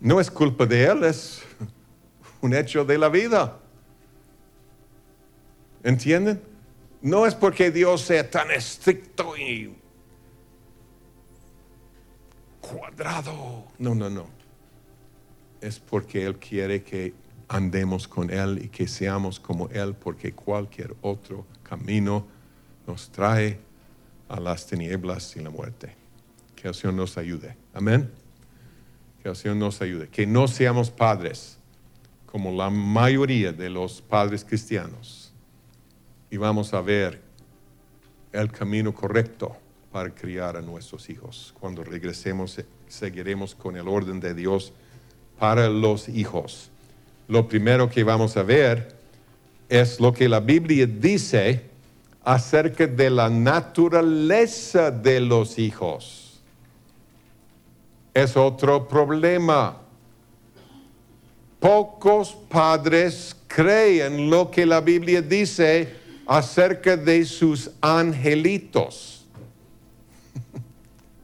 [0.00, 1.42] No es culpa de Él, es
[2.40, 3.58] un hecho de la vida.
[5.82, 6.42] ¿Entienden?
[7.02, 9.74] No es porque Dios sea tan estricto y
[12.60, 13.64] cuadrado.
[13.78, 14.26] No, no, no.
[15.60, 17.14] Es porque Él quiere que
[17.50, 22.24] andemos con Él y que seamos como Él, porque cualquier otro camino
[22.86, 23.58] nos trae
[24.28, 25.96] a las tinieblas y la muerte.
[26.54, 27.56] Que el Señor nos ayude.
[27.74, 28.08] Amén.
[29.20, 30.08] Que el Señor nos ayude.
[30.08, 31.58] Que no seamos padres
[32.24, 35.32] como la mayoría de los padres cristianos
[36.30, 37.20] y vamos a ver
[38.32, 39.56] el camino correcto
[39.90, 41.52] para criar a nuestros hijos.
[41.58, 44.72] Cuando regresemos, seguiremos con el orden de Dios
[45.36, 46.69] para los hijos.
[47.30, 48.94] Lo primero que vamos a ver
[49.70, 51.62] es lo que la Biblia dice
[52.22, 56.42] acerca de la naturaleza de los hijos.
[58.12, 59.80] Es otro problema
[61.60, 65.94] Pocos padres creen lo que la Biblia dice
[66.26, 69.18] acerca de sus angelitos.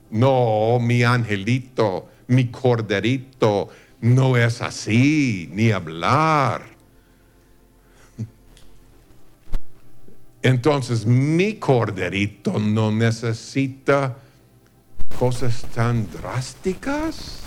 [0.09, 3.69] No, mi angelito, mi corderito,
[4.01, 6.77] no es así, ni hablar.
[10.43, 14.17] Entonces mi corderito no necesita
[15.19, 17.43] cosas tan drásticas.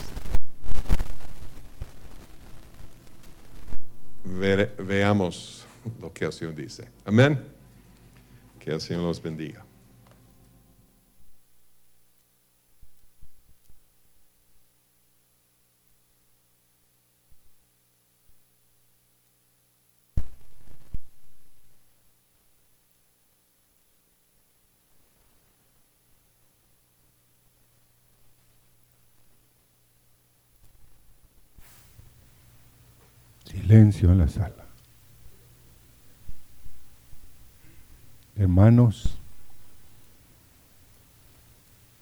[4.79, 5.65] veamos
[6.01, 6.87] lo que el Señor dice.
[7.05, 7.41] Amén.
[8.59, 9.65] Que el Señor los bendiga.
[33.69, 34.65] Silencio en la sala.
[38.35, 39.15] Hermanos,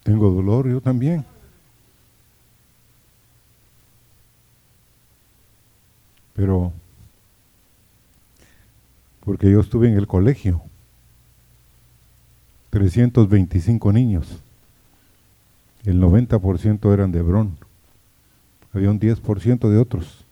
[0.03, 1.25] tengo dolor yo también.
[6.35, 6.71] Pero,
[9.25, 10.61] porque yo estuve en el colegio,
[12.69, 14.39] 325 niños,
[15.83, 17.57] el 90% eran de Hebrón,
[18.71, 20.26] había un 10% de otros.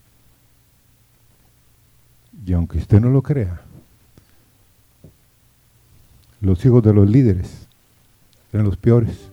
[2.46, 3.60] Y aunque usted no lo crea,
[6.42, 7.68] los hijos de los líderes
[8.54, 9.32] eran los peores.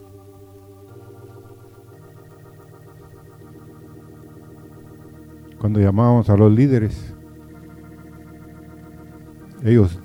[5.58, 7.14] Cuando llamábamos a los líderes,
[9.62, 9.98] ellos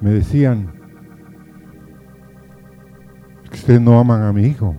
[0.00, 0.72] me decían
[3.50, 4.76] que ustedes no aman a mi hijo.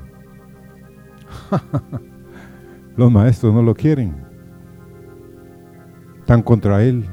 [2.95, 4.24] los maestros no lo quieren
[6.25, 7.05] están contra él.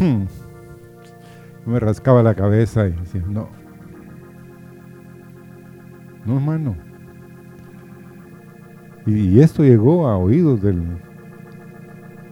[0.00, 0.24] Hmm.
[1.66, 3.50] Me rascaba la cabeza y decía, no.
[6.24, 6.74] No, hermano.
[9.04, 10.82] Y, esto llegó a oídos del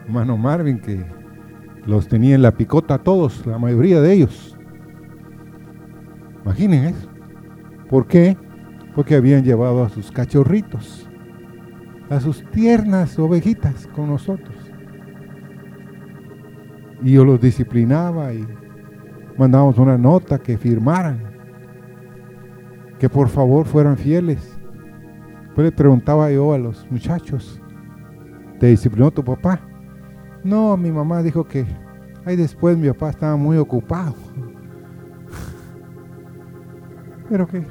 [0.06, 1.04] hermano Marvin, que
[1.84, 4.56] los tenía en la picota todos, la mayoría de ellos.
[6.46, 7.10] Imaginen eso.
[7.90, 8.38] ¿Por qué?
[8.94, 11.06] Porque habían llevado a sus cachorritos,
[12.08, 14.61] a sus tiernas ovejitas con nosotros.
[17.02, 18.46] Y yo los disciplinaba y
[19.36, 21.20] mandábamos una nota que firmaran,
[22.98, 24.58] que por favor fueran fieles.
[25.46, 27.60] Después le preguntaba yo a los muchachos,
[28.58, 29.60] ¿te disciplinó tu papá?
[30.44, 31.66] No, mi mamá dijo que,
[32.24, 34.14] ahí después mi papá estaba muy ocupado.
[37.28, 37.64] Pero qué,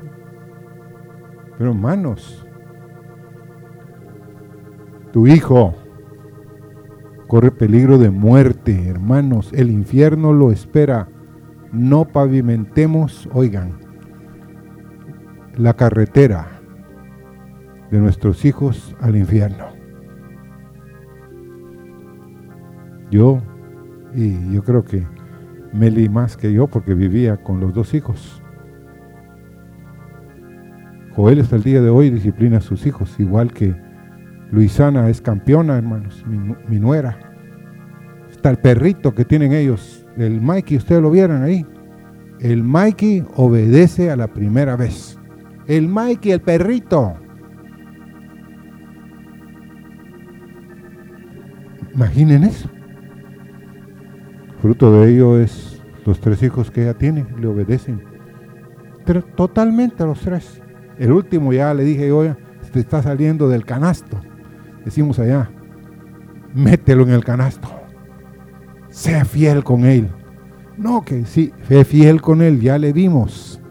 [1.62, 2.44] pero hermanos,
[5.12, 5.76] tu hijo
[7.32, 9.54] corre peligro de muerte, hermanos.
[9.54, 11.08] El infierno lo espera.
[11.72, 13.80] No pavimentemos, oigan,
[15.56, 16.60] la carretera
[17.90, 19.68] de nuestros hijos al infierno.
[23.10, 23.42] Yo,
[24.14, 25.08] y yo creo que
[25.72, 28.44] Meli más que yo, porque vivía con los dos hijos.
[31.16, 33.74] Joel hasta el día de hoy disciplina a sus hijos, igual que
[34.52, 37.18] Luisana es campeona, hermanos, mi, nuera.
[38.30, 41.66] Está el perrito que tienen ellos, el Mikey, ustedes lo vieron ahí.
[42.40, 45.18] El Mikey obedece a la primera vez.
[45.68, 47.14] El Mikey, el perrito.
[51.94, 52.70] Imaginen eso.
[54.62, 58.04] Fruto de ello es los tres hijos que ella tiene, le obedecen.
[59.36, 60.62] Totalmente a los tres.
[60.98, 62.36] El último ya le dije, oye,
[62.72, 64.22] te está saliendo del canasto
[64.84, 65.50] decimos allá,
[66.54, 67.70] mételo en el canasto.
[68.90, 70.10] Sea fiel con él.
[70.78, 73.62] No, que sí, fe fiel con él, ya le vimos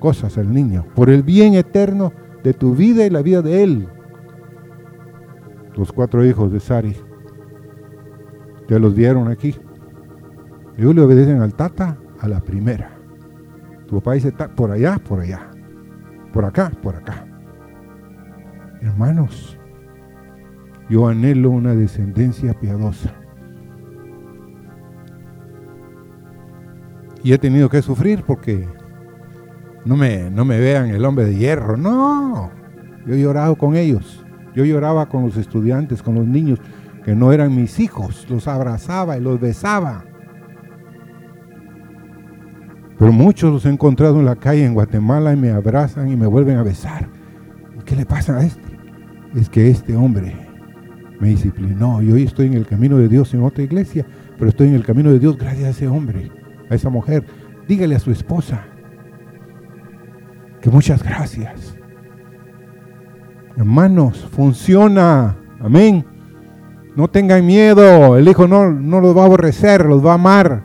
[0.00, 3.88] cosas al niño, por el bien eterno de tu vida y la vida de él.
[5.76, 6.96] Los cuatro hijos de Sari,
[8.66, 9.54] te los dieron aquí.
[10.76, 12.90] Ellos le obedecen al tata a la primera.
[13.86, 15.50] Tu papá dice, por allá, por allá.
[16.32, 17.26] Por acá, por acá.
[18.80, 19.58] Hermanos,
[20.90, 23.14] Yo anhelo una descendencia piadosa.
[27.22, 28.66] Y he tenido que sufrir porque
[29.84, 31.76] no me, no me vean el hombre de hierro.
[31.76, 32.50] No,
[33.06, 34.24] yo he llorado con ellos.
[34.52, 36.58] Yo lloraba con los estudiantes, con los niños
[37.04, 38.26] que no eran mis hijos.
[38.28, 40.04] Los abrazaba y los besaba.
[42.98, 46.26] Pero muchos los he encontrado en la calle en Guatemala y me abrazan y me
[46.26, 47.08] vuelven a besar.
[47.78, 48.76] ¿Y qué le pasa a este?
[49.36, 50.49] Es que este hombre
[51.20, 54.06] me disciplinó y hoy estoy en el camino de Dios en otra iglesia,
[54.38, 56.30] pero estoy en el camino de Dios gracias a ese hombre,
[56.68, 57.24] a esa mujer.
[57.68, 58.64] Dígale a su esposa
[60.60, 61.76] que muchas gracias.
[63.56, 65.36] Hermanos, funciona.
[65.60, 66.04] Amén.
[66.96, 68.16] No tengan miedo.
[68.16, 70.64] El Hijo no, no los va a aborrecer, los va a amar.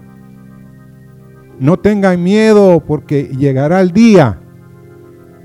[1.59, 4.39] No tengan miedo porque llegará el día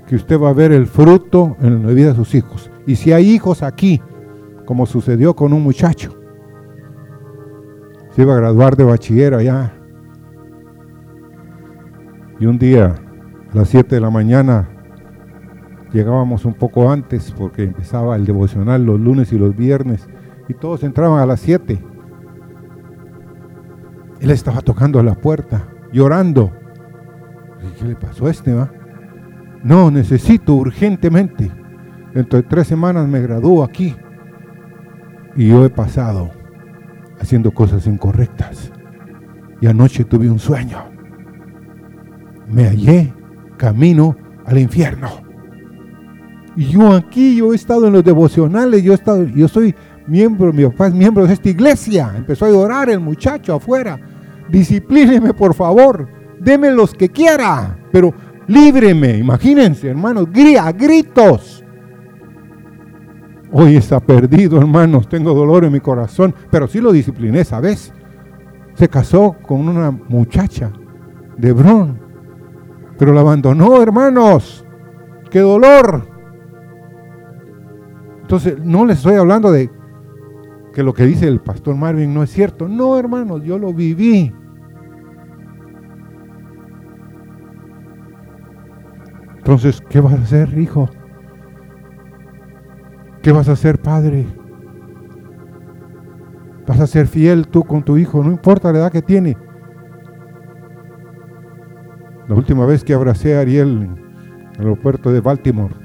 [0.07, 2.69] que usted va a ver el fruto en la vida de sus hijos.
[2.85, 4.01] Y si hay hijos aquí,
[4.71, 6.17] como sucedió con un muchacho,
[8.11, 9.73] se iba a graduar de bachiller allá.
[12.39, 12.95] Y un día,
[13.51, 14.69] a las 7 de la mañana,
[15.91, 20.07] llegábamos un poco antes porque empezaba el devocional los lunes y los viernes
[20.47, 21.83] y todos entraban a las 7.
[24.21, 26.49] Él estaba tocando a la puerta llorando.
[27.77, 28.53] ¿Qué le pasó a este?
[28.53, 28.71] Va?
[29.65, 31.51] No, necesito urgentemente.
[32.13, 33.97] Dentro de tres semanas me gradúo aquí.
[35.35, 36.31] Y yo he pasado
[37.19, 38.71] haciendo cosas incorrectas.
[39.61, 40.83] Y anoche tuve un sueño.
[42.47, 43.13] Me hallé
[43.57, 44.15] camino
[44.45, 45.09] al infierno.
[46.55, 49.73] Y yo aquí, yo he estado en los devocionales, yo he estado, yo soy
[50.07, 52.11] miembro, mi papá es miembro de esta iglesia.
[52.15, 53.99] Empezó a llorar el muchacho afuera
[54.51, 56.07] disciplíneme por favor,
[56.39, 58.13] deme los que quiera, pero
[58.47, 60.27] líbreme, imagínense hermanos,
[60.59, 61.60] a gritos.
[63.53, 67.93] Hoy está perdido, hermanos, tengo dolor en mi corazón, pero sí lo discipliné, ¿sabes?
[68.75, 70.71] Se casó con una muchacha
[71.37, 71.99] de Bron,
[72.97, 74.65] pero la abandonó, hermanos.
[75.29, 76.07] ¡Qué dolor!
[78.21, 79.69] Entonces, no les estoy hablando de
[80.73, 82.69] que lo que dice el pastor Marvin no es cierto.
[82.69, 84.33] No, hermanos, yo lo viví.
[89.37, 90.89] Entonces, ¿qué vas a hacer, hijo?
[93.21, 94.25] ¿Qué vas a hacer, padre?
[96.67, 99.37] Vas a ser fiel tú con tu hijo, no importa la edad que tiene.
[102.27, 103.97] La última vez que abracé a Ariel en
[104.55, 105.75] el aeropuerto de Baltimore,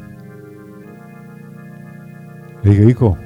[2.62, 3.18] le dije, hijo,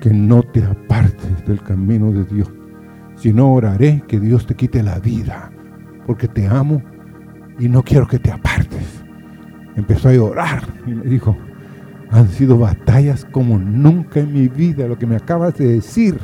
[0.00, 2.52] que no te apartes del camino de Dios.
[3.16, 5.50] Si no, oraré que Dios te quite la vida,
[6.06, 6.82] porque te amo
[7.58, 9.04] y no quiero que te apartes.
[9.74, 11.36] Empezó a llorar y me dijo,
[12.10, 16.18] han sido batallas como nunca en mi vida, lo que me acabas de decir.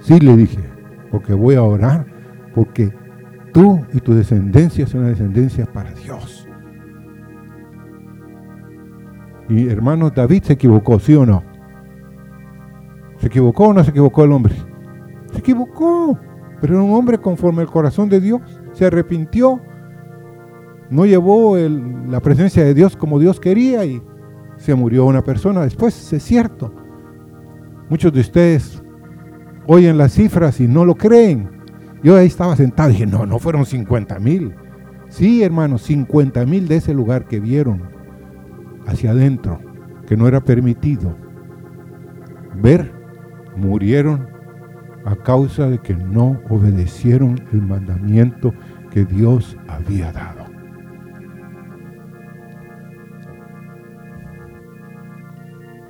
[0.00, 0.60] Sí, le dije,
[1.10, 2.06] porque voy a orar,
[2.54, 2.92] porque
[3.52, 6.46] tú y tu descendencia son una descendencia para Dios.
[9.48, 11.42] Y hermano, David se equivocó, ¿sí o no?
[13.18, 14.54] ¿Se equivocó o no se equivocó el hombre?
[15.32, 16.18] Se equivocó,
[16.60, 18.40] pero era un hombre conforme al corazón de Dios.
[18.72, 19.60] Se arrepintió,
[20.90, 24.02] no llevó la presencia de Dios como Dios quería y
[24.66, 25.62] se murió una persona.
[25.62, 26.74] Después es cierto.
[27.88, 28.82] Muchos de ustedes
[29.66, 31.48] oyen las cifras y no lo creen.
[32.02, 34.54] Yo ahí estaba sentado y dije, no, no fueron 50 mil.
[35.08, 37.82] Sí, hermanos, 50 mil de ese lugar que vieron
[38.86, 39.60] hacia adentro,
[40.06, 41.16] que no era permitido
[42.60, 42.92] ver,
[43.56, 44.28] murieron
[45.04, 48.52] a causa de que no obedecieron el mandamiento
[48.90, 50.35] que Dios había dado.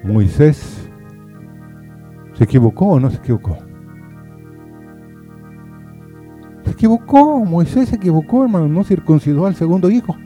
[0.05, 0.89] Moisés
[2.35, 3.59] se equivocó o no se equivocó.
[6.65, 10.17] Se equivocó, Moisés se equivocó, hermano, no circuncidó al segundo hijo.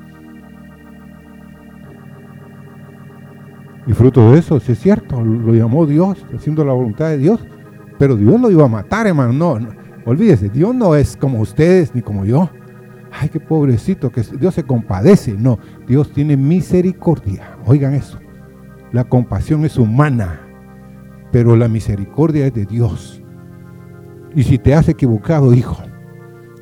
[3.86, 7.40] Y fruto de eso, si es cierto, lo llamó Dios, haciendo la voluntad de Dios,
[7.98, 9.32] pero Dios lo iba a matar, hermano.
[9.32, 9.68] No, no,
[10.04, 12.50] olvídese, Dios no es como ustedes ni como yo.
[13.12, 15.34] Ay, qué pobrecito, que Dios se compadece.
[15.36, 17.58] No, Dios tiene misericordia.
[17.66, 18.18] Oigan eso.
[18.92, 20.40] La compasión es humana,
[21.30, 23.22] pero la misericordia es de Dios.
[24.34, 25.82] Y si te has equivocado, hijo,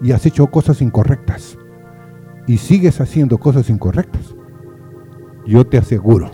[0.03, 1.59] y has hecho cosas incorrectas,
[2.47, 4.35] y sigues haciendo cosas incorrectas,
[5.47, 6.31] yo te aseguro,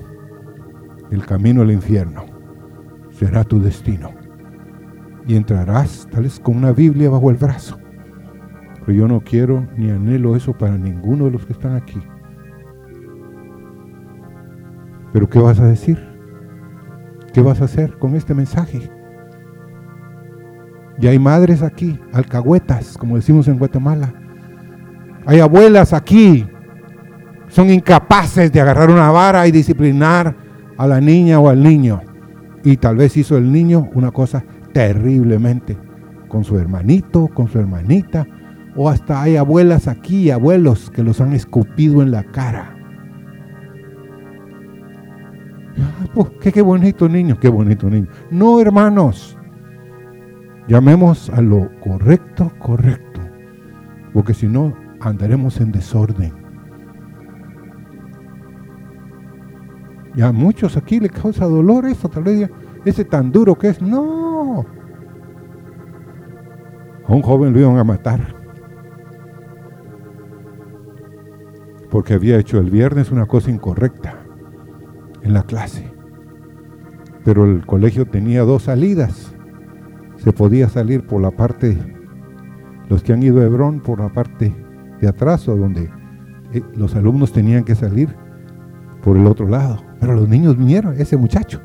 [1.11, 2.25] el camino al infierno
[3.11, 4.11] será tu destino.
[5.27, 7.79] Y entrarás tal vez con una Biblia bajo el brazo.
[8.85, 12.01] Pero yo no quiero ni anhelo eso para ninguno de los que están aquí.
[15.15, 15.97] Pero ¿qué vas a decir?
[17.33, 18.91] ¿Qué vas a hacer con este mensaje?
[20.99, 24.13] Y hay madres aquí, alcahuetas, como decimos en Guatemala.
[25.25, 26.45] Hay abuelas aquí,
[27.47, 30.35] son incapaces de agarrar una vara y disciplinar
[30.77, 32.03] a la niña o al niño.
[32.65, 35.79] Y tal vez hizo el niño una cosa terriblemente
[36.27, 38.27] con su hermanito, con su hermanita,
[38.75, 42.74] o hasta hay abuelas aquí, abuelos que los han escupido en la cara.
[46.15, 48.07] Pues, qué, qué bonito niño, qué bonito niño.
[48.31, 49.37] No, hermanos,
[50.69, 53.21] llamemos a lo correcto, correcto,
[54.13, 56.33] porque si no andaremos en desorden.
[60.15, 62.49] Y a muchos aquí le causa dolor eso, tal vez
[62.85, 63.83] ese tan duro que es.
[63.83, 64.65] No.
[67.07, 68.35] A un joven lo iban a matar.
[71.91, 74.24] Porque había hecho el viernes una cosa incorrecta
[75.25, 75.93] en la clase.
[77.25, 79.35] Pero el colegio tenía dos salidas.
[80.17, 81.77] Se podía salir por la parte,
[82.89, 84.55] los que han ido a Hebrón, por la parte
[85.01, 85.91] de atrás, o donde
[86.53, 88.15] eh, los alumnos tenían que salir
[89.03, 89.83] por el otro lado.
[89.99, 91.61] Pero los niños vinieron, ese muchacho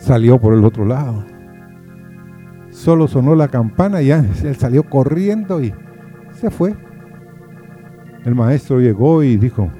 [0.00, 1.24] salió por el otro lado.
[2.70, 5.72] Solo sonó la campana y ya él salió corriendo y
[6.32, 6.74] se fue.
[8.24, 9.70] El maestro llegó y dijo,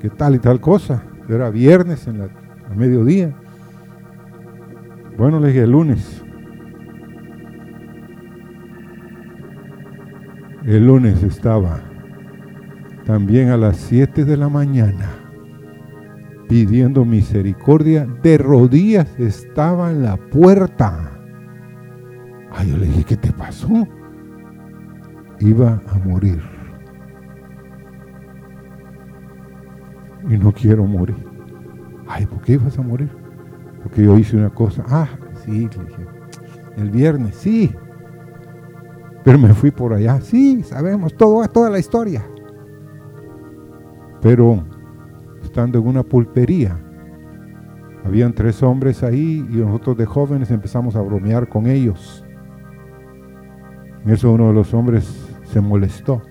[0.00, 1.02] ¿qué tal y tal cosa?
[1.28, 2.28] Era viernes en la,
[2.70, 3.34] a mediodía.
[5.16, 6.22] Bueno, le dije el lunes.
[10.64, 11.80] El lunes estaba
[13.04, 15.18] también a las 7 de la mañana
[16.48, 21.12] pidiendo misericordia, de rodillas estaba en la puerta.
[22.50, 23.86] Ay, yo le dije, ¿qué te pasó?
[25.40, 26.57] Iba a morir.
[30.28, 31.16] Y no quiero morir.
[32.06, 33.10] Ay, ¿por qué ibas a morir?
[33.82, 34.84] Porque yo hice una cosa.
[34.88, 35.08] Ah,
[35.44, 36.06] sí, le dije.
[36.76, 37.74] El viernes, sí.
[39.24, 40.20] Pero me fui por allá.
[40.20, 42.24] Sí, sabemos toda la historia.
[44.20, 44.64] Pero
[45.42, 46.78] estando en una pulpería,
[48.04, 52.24] habían tres hombres ahí y nosotros de jóvenes empezamos a bromear con ellos.
[54.04, 56.22] En eso uno de los hombres se molestó.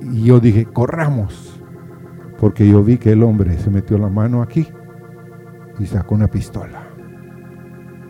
[0.00, 1.55] Y yo dije, corramos
[2.38, 4.68] porque yo vi que el hombre se metió la mano aquí
[5.78, 6.82] y sacó una pistola.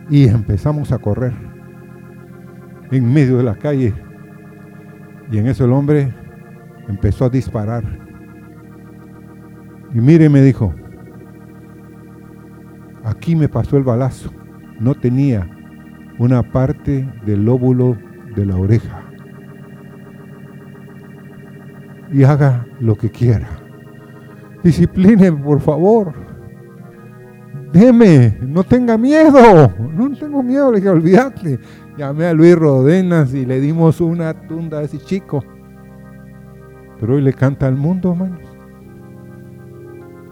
[0.09, 1.33] Y empezamos a correr
[2.91, 3.93] en medio de la calle.
[5.31, 6.13] Y en eso el hombre
[6.87, 7.83] empezó a disparar.
[9.93, 10.73] Y mire, me dijo,
[13.03, 14.31] aquí me pasó el balazo.
[14.79, 15.49] No tenía
[16.19, 17.97] una parte del lóbulo
[18.35, 19.03] de la oreja.
[22.11, 23.47] Y haga lo que quiera.
[24.63, 26.13] Discipline, por favor.
[27.71, 29.71] Deme, no tenga miedo.
[29.93, 31.59] No tengo miedo, le dije, olvídate.
[31.97, 35.43] Llamé a Luis Rodenas y le dimos una tunda a ese chico.
[36.99, 38.41] Pero hoy le canta al mundo, hermanos.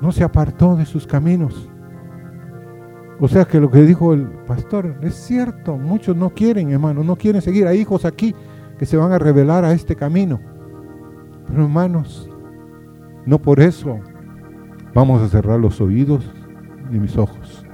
[0.02, 1.70] No se apartó de sus caminos.
[3.20, 5.78] O sea que lo que dijo el pastor es cierto.
[5.78, 7.68] Muchos no quieren, hermanos, no quieren seguir.
[7.68, 8.36] Hay hijos aquí
[8.78, 10.40] que se van a revelar a este camino.
[11.48, 12.30] Pero hermanos,
[13.26, 14.00] no por eso
[14.96, 16.34] Vamos a cerrar los oídos,
[16.90, 17.66] ni mis ojos,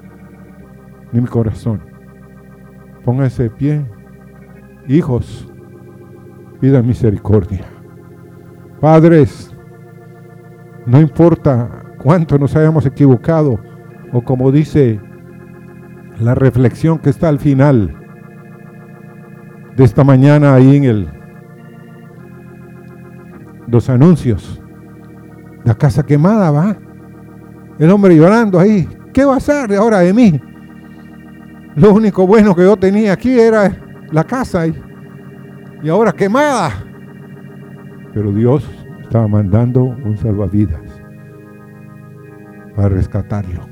[1.11, 1.79] ni mi corazón.
[3.05, 3.85] Póngase de pie.
[4.87, 5.47] Hijos,
[6.59, 7.63] pida misericordia.
[8.79, 9.55] Padres,
[10.87, 13.59] no importa cuánto nos hayamos equivocado,
[14.11, 14.99] o como dice
[16.19, 17.95] la reflexión que está al final
[19.77, 21.09] de esta mañana ahí en el
[23.67, 24.59] los anuncios.
[25.63, 26.90] La casa quemada va.
[27.81, 28.87] El hombre llorando ahí.
[29.11, 30.39] ¿Qué va a hacer ahora de mí?
[31.75, 33.75] Lo único bueno que yo tenía aquí era
[34.11, 34.79] la casa y,
[35.81, 36.69] y ahora quemada.
[38.13, 38.69] Pero Dios
[39.01, 40.79] estaba mandando un salvavidas
[42.75, 43.67] para rescatarlo.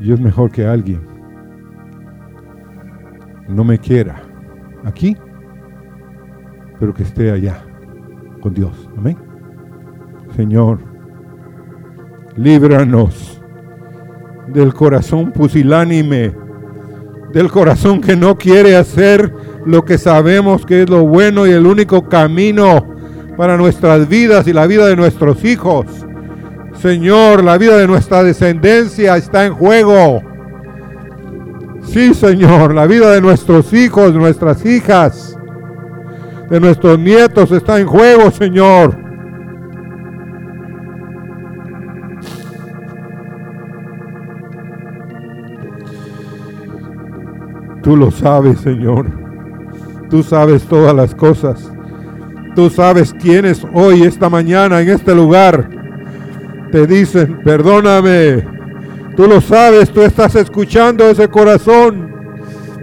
[0.00, 1.00] Y es mejor que alguien
[3.48, 4.20] no me quiera
[4.84, 5.16] aquí,
[6.78, 7.64] pero que esté allá
[8.42, 8.86] con Dios.
[8.98, 9.29] Amén.
[10.36, 10.78] Señor,
[12.36, 13.40] líbranos
[14.48, 16.34] del corazón pusilánime,
[17.32, 19.32] del corazón que no quiere hacer
[19.64, 22.86] lo que sabemos que es lo bueno y el único camino
[23.36, 25.86] para nuestras vidas y la vida de nuestros hijos.
[26.80, 30.22] Señor, la vida de nuestra descendencia está en juego.
[31.82, 35.36] Sí, Señor, la vida de nuestros hijos, nuestras hijas,
[36.48, 39.09] de nuestros nietos está en juego, Señor.
[47.82, 49.06] Tú lo sabes, Señor.
[50.10, 51.72] Tú sabes todas las cosas.
[52.54, 55.70] Tú sabes quiénes hoy, esta mañana, en este lugar,
[56.72, 58.46] te dicen, perdóname.
[59.16, 62.12] Tú lo sabes, tú estás escuchando ese corazón.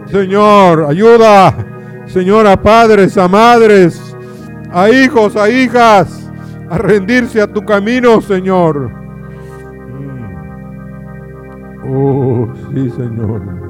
[0.09, 1.53] Señor, ayuda.
[2.07, 4.15] Señor, a padres, a madres,
[4.71, 6.31] a hijos, a hijas,
[6.69, 8.89] a rendirse a tu camino, Señor.
[9.89, 10.33] Mm.
[11.85, 13.66] Oh, sí, Señor.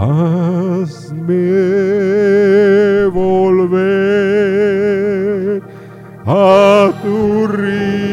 [0.00, 1.44] Hazme
[3.12, 4.00] volver
[6.24, 8.09] a tu río,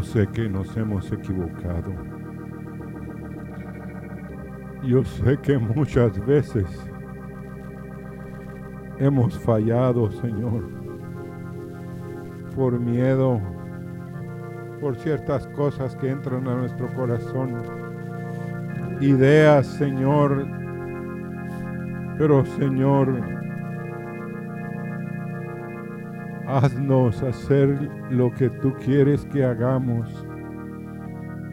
[0.00, 1.92] Yo sé que nos hemos equivocado.
[4.82, 6.64] Yo sé que muchas veces
[8.98, 10.70] hemos fallado, Señor,
[12.56, 13.42] por miedo,
[14.80, 17.60] por ciertas cosas que entran a nuestro corazón,
[19.02, 20.46] ideas, Señor.
[22.16, 23.39] Pero, Señor,
[26.56, 27.68] haznos hacer
[28.10, 30.26] lo que tú quieres que hagamos.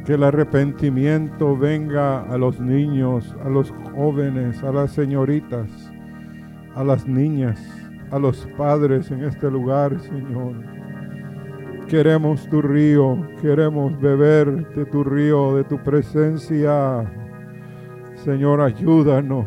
[0.06, 5.70] Que el arrepentimiento venga a los niños, a los jóvenes, a las señoritas,
[6.76, 7.60] a las niñas,
[8.12, 10.54] a los padres en este lugar, Señor.
[11.88, 17.10] Queremos tu río, queremos beber de tu río, de tu presencia.
[18.16, 19.46] Señor, ayúdanos.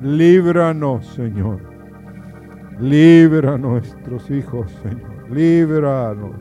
[0.00, 1.73] Líbranos, Señor.
[2.80, 5.30] Libra a nuestros hijos, Señor.
[5.30, 6.36] Líbranos.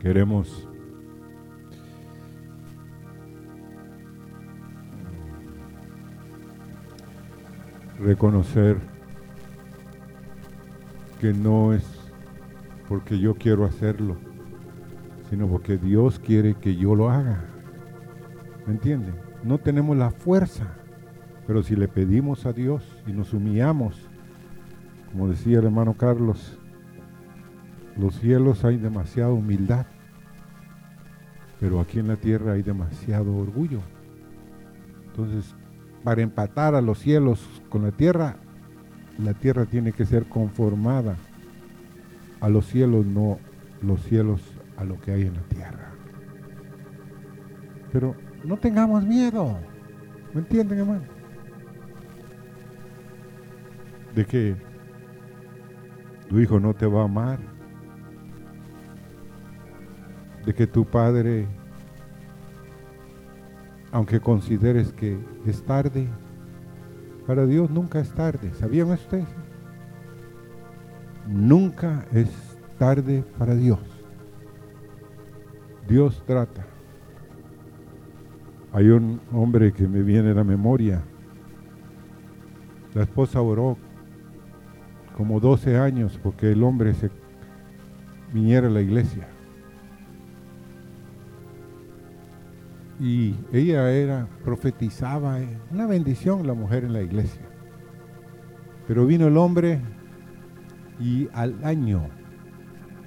[0.00, 0.68] Queremos
[7.98, 8.76] reconocer
[11.20, 11.95] que no es
[12.88, 14.16] porque yo quiero hacerlo,
[15.30, 17.44] sino porque Dios quiere que yo lo haga.
[18.66, 19.14] ¿Me entienden?
[19.42, 20.74] No tenemos la fuerza,
[21.46, 24.08] pero si le pedimos a Dios y nos humillamos,
[25.12, 26.58] como decía el hermano Carlos,
[27.96, 29.86] los cielos hay demasiada humildad,
[31.58, 33.80] pero aquí en la tierra hay demasiado orgullo.
[35.06, 35.54] Entonces,
[36.04, 38.36] para empatar a los cielos con la tierra,
[39.18, 41.16] la tierra tiene que ser conformada
[42.40, 43.38] a los cielos, no
[43.82, 44.40] los cielos
[44.76, 45.90] a lo que hay en la tierra.
[47.92, 48.14] Pero
[48.44, 49.58] no tengamos miedo.
[50.34, 51.04] ¿Me entienden, hermano?
[54.14, 54.56] De que
[56.28, 57.38] tu hijo no te va a amar.
[60.44, 61.46] De que tu padre,
[63.92, 66.06] aunque consideres que es tarde,
[67.26, 68.52] para Dios nunca es tarde.
[68.54, 69.26] ¿Sabían ustedes?
[71.26, 72.28] Nunca es
[72.78, 73.80] tarde para Dios.
[75.88, 76.64] Dios trata.
[78.72, 81.02] Hay un hombre que me viene a la memoria.
[82.94, 83.76] La esposa oró
[85.16, 87.10] como 12 años porque el hombre se
[88.32, 89.28] viniera a la iglesia.
[93.00, 97.42] Y ella era, profetizaba, eh, una bendición la mujer en la iglesia.
[98.86, 99.80] Pero vino el hombre
[100.98, 102.08] y al año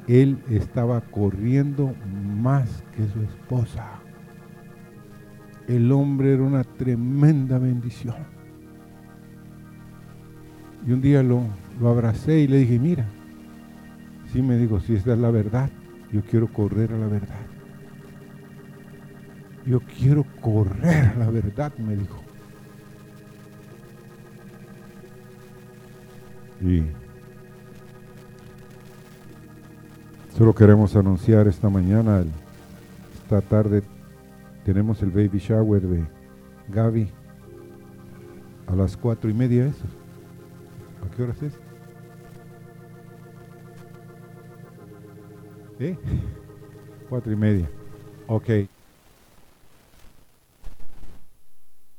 [0.07, 1.93] él estaba corriendo
[2.41, 3.99] más que su esposa.
[5.67, 8.15] El hombre era una tremenda bendición.
[10.87, 11.43] Y un día lo,
[11.83, 13.05] abracé y le dije, mira,
[14.33, 15.69] sí me dijo, si esta es la verdad,
[16.11, 17.45] yo quiero correr a la verdad.
[19.67, 22.23] Yo quiero correr a la verdad, me dijo.
[26.61, 26.83] Y
[30.37, 32.23] Solo queremos anunciar esta mañana,
[33.23, 33.83] esta tarde,
[34.63, 36.03] tenemos el baby shower de
[36.69, 37.09] Gaby
[38.67, 39.65] a las cuatro y media.
[39.65, 39.85] ¿eso?
[41.05, 41.53] ¿A qué horas es?
[45.79, 45.97] ¿Eh?
[47.09, 47.69] Cuatro y media.
[48.27, 48.49] Ok.